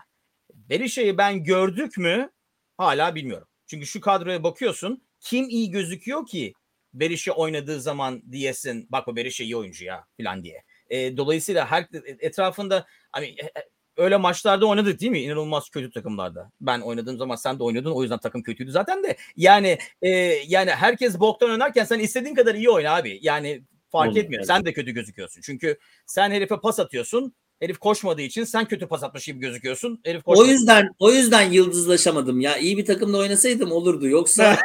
[0.70, 2.30] Berisha'yı ben gördük mü
[2.78, 3.48] hala bilmiyorum.
[3.66, 6.52] Çünkü şu kadroya bakıyorsun kim iyi gözüküyor ki
[6.94, 10.62] Berisha oynadığı zaman diyesin bak bu Berisha iyi oyuncu ya falan diye.
[10.90, 11.86] E, dolayısıyla her
[12.20, 13.62] etrafında hani e, e,
[13.96, 15.20] öyle maçlarda oynadık değil mi?
[15.20, 16.50] İnanılmaz kötü takımlarda.
[16.60, 17.90] Ben oynadığım zaman sen de oynadın.
[17.90, 19.16] O yüzden takım kötüydü zaten de.
[19.36, 20.08] Yani e,
[20.46, 23.18] yani herkes boktan oynarken sen istediğin kadar iyi oyna abi.
[23.22, 24.40] Yani fark Olur, etmiyor.
[24.40, 24.46] Evet.
[24.46, 25.40] Sen de kötü gözüküyorsun.
[25.40, 27.34] Çünkü sen herife pas atıyorsun.
[27.60, 30.00] Herif koşmadığı için sen kötü pas atmış gibi gözüküyorsun.
[30.04, 32.58] Herif o yüzden o yüzden yıldızlaşamadım ya.
[32.58, 34.08] İyi bir takımda oynasaydım olurdu.
[34.08, 34.58] Yoksa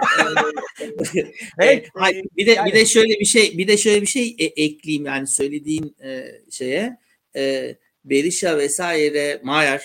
[1.59, 2.67] evet, e, bir de yani.
[2.67, 6.25] bir de şöyle bir şey bir de şöyle bir şey e, ekleyeyim yani söylediğin e,
[6.51, 6.97] şeye.
[7.35, 7.75] E,
[8.05, 9.83] Berisha vesaire Mayer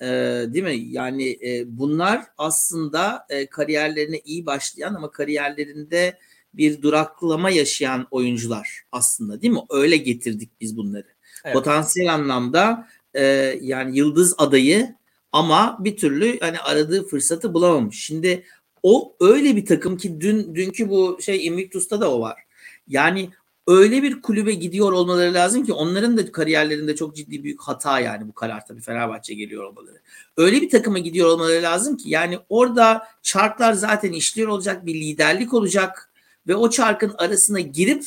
[0.00, 0.06] e,
[0.48, 0.86] değil mi?
[0.90, 6.18] Yani e, bunlar aslında e, kariyerlerine iyi başlayan ama kariyerlerinde
[6.54, 9.60] bir duraklama yaşayan oyuncular aslında değil mi?
[9.70, 11.13] Öyle getirdik biz bunları.
[11.52, 13.24] Potansiyel anlamda e,
[13.60, 14.94] yani yıldız adayı
[15.32, 18.04] ama bir türlü hani aradığı fırsatı bulamamış.
[18.04, 18.44] Şimdi
[18.82, 22.42] o öyle bir takım ki dün dünkü bu şey Invictus'ta da o var.
[22.88, 23.30] Yani
[23.66, 28.28] öyle bir kulübe gidiyor olmaları lazım ki onların da kariyerlerinde çok ciddi büyük hata yani
[28.28, 30.00] bu karar tabii Fenerbahçe geliyor olmaları.
[30.36, 35.54] Öyle bir takıma gidiyor olmaları lazım ki yani orada çarklar zaten işliyor olacak bir liderlik
[35.54, 36.10] olacak
[36.48, 38.04] ve o çarkın arasına girip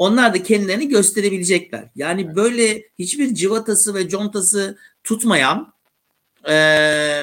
[0.00, 1.84] onlar da kendilerini gösterebilecekler.
[1.96, 5.72] Yani böyle hiçbir civatası ve contası tutmayan
[6.44, 6.54] e,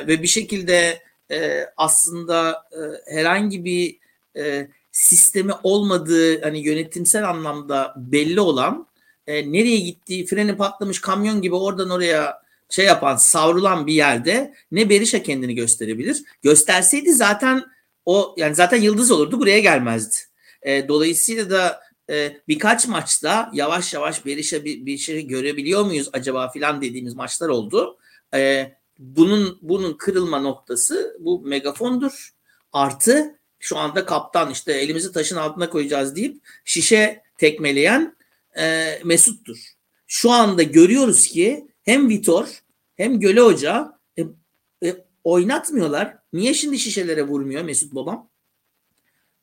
[0.07, 1.01] ve bir şekilde
[1.31, 3.99] e, aslında e, herhangi bir
[4.37, 8.87] e, sistemi olmadığı hani yönetimsel anlamda belli olan
[9.27, 14.89] e, nereye gittiği freni patlamış kamyon gibi oradan oraya şey yapan savrulan bir yerde ne
[14.89, 16.23] Berisha kendini gösterebilir.
[16.41, 17.63] Gösterseydi zaten
[18.05, 20.15] o yani zaten yıldız olurdu buraya gelmezdi.
[20.61, 26.49] E, dolayısıyla da e, birkaç maçta yavaş yavaş Berisha bir, bir şey görebiliyor muyuz acaba
[26.49, 27.97] filan dediğimiz maçlar oldu.
[28.33, 32.33] E, bunun bunun kırılma noktası bu megafondur.
[32.73, 38.17] Artı şu anda kaptan işte elimizi taşın altına koyacağız deyip şişe tekmeleyen
[38.59, 39.57] e, Mesut'tur.
[40.07, 42.47] Şu anda görüyoruz ki hem Vitor
[42.95, 44.21] hem Göle Hoca e,
[44.83, 46.17] e, oynatmıyorlar.
[46.33, 48.29] Niye şimdi şişelere vurmuyor Mesut babam?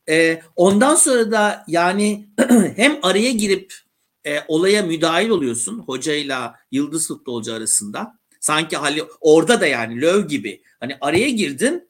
[0.09, 2.29] E, ondan sonra da yani
[2.77, 3.75] hem araya girip
[4.27, 8.19] e, olaya müdahil oluyorsun hocayla yıldız futbolcu arasında.
[8.41, 11.89] Sanki hali orada da yani löv gibi hani araya girdin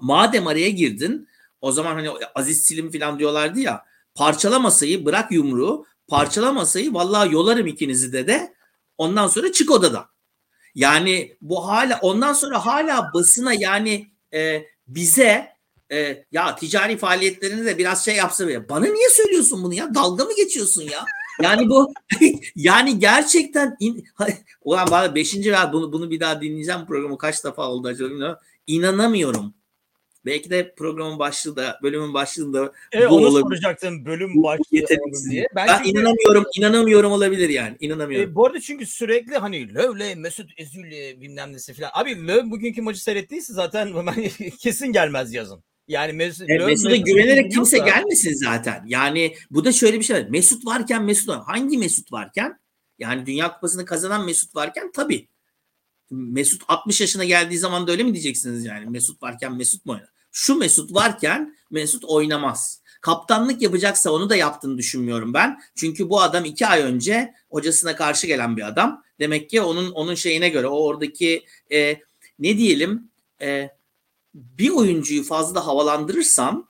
[0.00, 1.28] madem araya girdin
[1.60, 3.84] o zaman hani Aziz Silim falan diyorlardı ya
[4.14, 8.54] parçala masayı bırak yumruğu parçala masayı vallahi yolarım ikinizi de de
[8.98, 10.06] ondan sonra çık odadan.
[10.74, 15.51] Yani bu hala ondan sonra hala basına yani e, bize
[15.92, 20.24] e, ya ticari faaliyetlerini de biraz şey yapsa ya bana niye söylüyorsun bunu ya dalga
[20.24, 21.04] mı geçiyorsun ya
[21.42, 21.92] yani bu
[22.56, 24.04] yani gerçekten in,
[24.64, 29.54] ulan bana beşinci ver bunu, bunu bir daha dinleyeceğim programı kaç defa oldu acaba inanamıyorum
[30.26, 33.42] belki de programın başlığı da bölümün başlığında evet, bu onu olabilir.
[33.42, 34.64] soracaktım bölüm başlığı
[35.30, 35.46] diye.
[35.56, 38.30] Ben, ben çünkü, inanamıyorum inanamıyorum olabilir yani inanamıyorum.
[38.30, 41.90] E, bu arada çünkü sürekli hani Löv'le Mesut Özil'le bilmem nesi falan.
[41.94, 43.92] Abi Löv bugünkü maçı seyrettiyse zaten
[44.58, 45.64] kesin gelmez yazın.
[45.92, 47.84] Yani Mesut, evet, Mesut'a güvenerek kimse da...
[47.84, 48.84] gelmesin zaten.
[48.86, 50.26] Yani bu da şöyle bir şey var.
[50.28, 51.42] Mesut varken Mesut var.
[51.46, 52.58] Hangi Mesut varken?
[52.98, 55.28] Yani Dünya Kupası'nı kazanan Mesut varken tabii.
[56.10, 58.90] Mesut 60 yaşına geldiği zaman da öyle mi diyeceksiniz yani?
[58.90, 60.08] Mesut varken Mesut mu oynar?
[60.32, 62.82] Şu Mesut varken Mesut oynamaz.
[63.00, 65.58] Kaptanlık yapacaksa onu da yaptığını düşünmüyorum ben.
[65.74, 69.02] Çünkü bu adam iki ay önce hocasına karşı gelen bir adam.
[69.20, 72.00] Demek ki onun onun şeyine göre o oradaki e,
[72.38, 73.70] ne diyelim e,
[74.34, 76.68] bir oyuncuyu fazla havalandırırsam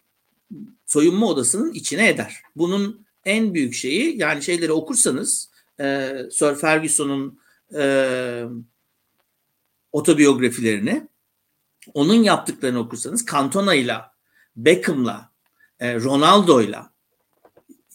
[0.86, 2.42] soyunma odasının içine eder.
[2.56, 5.50] Bunun en büyük şeyi yani şeyleri okursanız
[5.80, 7.38] e, Sir Ferguson'un
[7.74, 8.44] e,
[9.92, 11.08] otobiyografilerini
[11.94, 14.12] onun yaptıklarını okursanız Cantona'yla,
[14.56, 15.32] Beckham'la,
[15.80, 16.92] e, Ronaldo'yla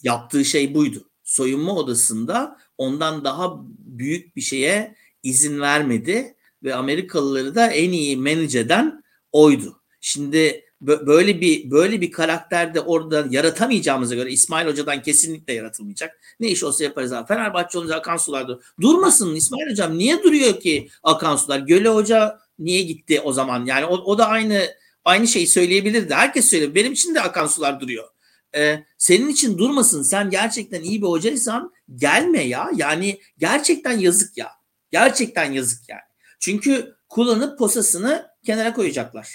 [0.02, 1.04] yaptığı şey buydu.
[1.24, 9.02] Soyunma odasında ondan daha büyük bir şeye izin vermedi ve Amerikalıları da en iyi menajeden
[9.32, 9.80] oydu.
[10.00, 16.20] Şimdi böyle bir böyle bir karakter de orada yaratamayacağımıza göre İsmail Hoca'dan kesinlikle yaratılmayacak.
[16.40, 17.28] Ne iş olsa yaparız abi.
[17.28, 18.46] Fenerbahçe olunca Akan Sular
[18.80, 19.98] Durmasın İsmail Hocam.
[19.98, 21.58] Niye duruyor ki Akan Sular?
[21.58, 23.64] Göle Hoca niye gitti o zaman?
[23.64, 24.68] Yani o, o da aynı
[25.08, 26.14] aynı şeyi söyleyebilirdi.
[26.14, 26.74] Herkes söylüyor.
[26.74, 28.08] Benim için de akan sular duruyor.
[28.54, 30.02] Ee, senin için durmasın.
[30.02, 32.70] Sen gerçekten iyi bir hocaysan gelme ya.
[32.74, 34.50] Yani gerçekten yazık ya.
[34.90, 36.00] Gerçekten yazık yani.
[36.40, 39.28] Çünkü kullanıp posasını kenara koyacaklar.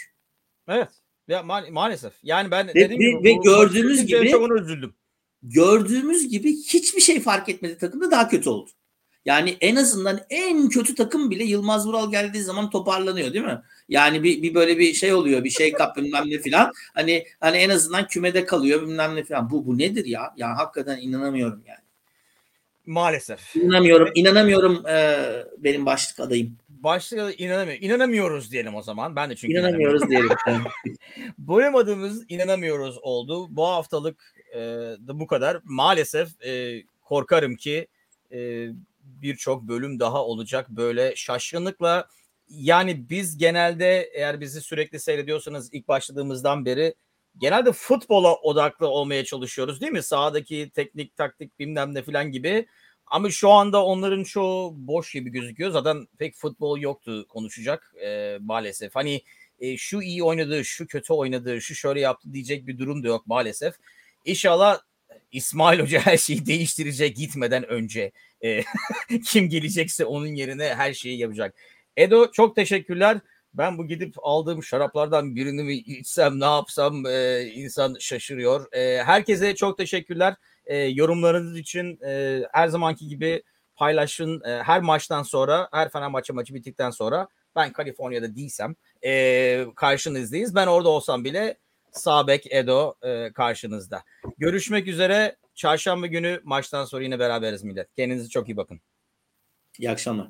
[0.67, 0.89] Evet.
[1.27, 2.13] Ya ma- maalesef.
[2.23, 4.93] Yani ben ve, dediğim gibi, ve bu, gördüğümüz gibi çok üzüldüm.
[5.43, 8.69] Gördüğümüz gibi hiçbir şey fark etmedi takımda daha kötü oldu.
[9.25, 13.61] Yani en azından en kötü takım bile Yılmaz Vural geldiği zaman toparlanıyor değil mi?
[13.89, 16.71] Yani bir, bir böyle bir şey oluyor bir şey kap bilmem ne filan.
[16.93, 19.49] Hani hani en azından kümede kalıyor bilmem ne filan.
[19.49, 20.33] Bu bu nedir ya?
[20.37, 21.83] Ya hakikaten inanamıyorum yani.
[22.85, 23.55] Maalesef.
[23.55, 24.09] İnanamıyorum.
[24.15, 25.25] İnanamıyorum e,
[25.57, 26.57] benim başlık adayım.
[26.83, 27.77] Başlık inanamıyor.
[27.81, 29.15] İnanamıyoruz diyelim o zaman.
[29.15, 30.29] Ben de çünkü inanamıyoruz diyelim.
[31.37, 33.47] Boyamadığımız inanamıyoruz oldu.
[33.49, 34.59] Bu haftalık e,
[35.07, 35.59] da bu kadar.
[35.63, 37.87] Maalesef e, korkarım ki
[38.31, 38.67] e,
[39.03, 42.07] birçok bölüm daha olacak böyle şaşkınlıkla.
[42.49, 46.95] Yani biz genelde eğer bizi sürekli seyrediyorsanız ilk başladığımızdan beri
[47.37, 50.03] genelde futbola odaklı olmaya çalışıyoruz değil mi?
[50.03, 52.65] Sahadaki teknik, taktik bilmem ne falan gibi.
[53.07, 55.71] Ama şu anda onların çoğu boş gibi gözüküyor.
[55.71, 58.95] Zaten pek futbol yoktu konuşacak e, maalesef.
[58.95, 59.21] Hani
[59.59, 63.27] e, şu iyi oynadı, şu kötü oynadı, şu şöyle yaptı diyecek bir durum da yok
[63.27, 63.75] maalesef.
[64.25, 64.79] İnşallah
[65.31, 68.11] İsmail Hoca her şeyi değiştirecek gitmeden önce.
[68.43, 68.63] E,
[69.25, 71.55] kim gelecekse onun yerine her şeyi yapacak.
[71.97, 73.19] Edo çok teşekkürler.
[73.53, 78.73] Ben bu gidip aldığım şaraplardan birini mi içsem ne yapsam e, insan şaşırıyor.
[78.73, 80.35] E, herkese çok teşekkürler.
[80.65, 83.43] E, yorumlarınız için e, her zamanki gibi
[83.75, 84.41] paylaşın.
[84.45, 90.55] E, her maçtan sonra, her Fenerbahçe maçı bittikten sonra ben Kaliforniya'da değilsem e, karşınızdayız.
[90.55, 91.57] Ben orada olsam bile
[91.91, 94.03] Sabek Edo e, karşınızda.
[94.37, 95.35] Görüşmek üzere.
[95.55, 97.95] Çarşamba günü maçtan sonra yine beraberiz millet.
[97.95, 98.81] Kendinize çok iyi bakın.
[99.79, 100.27] İyi akşamlar.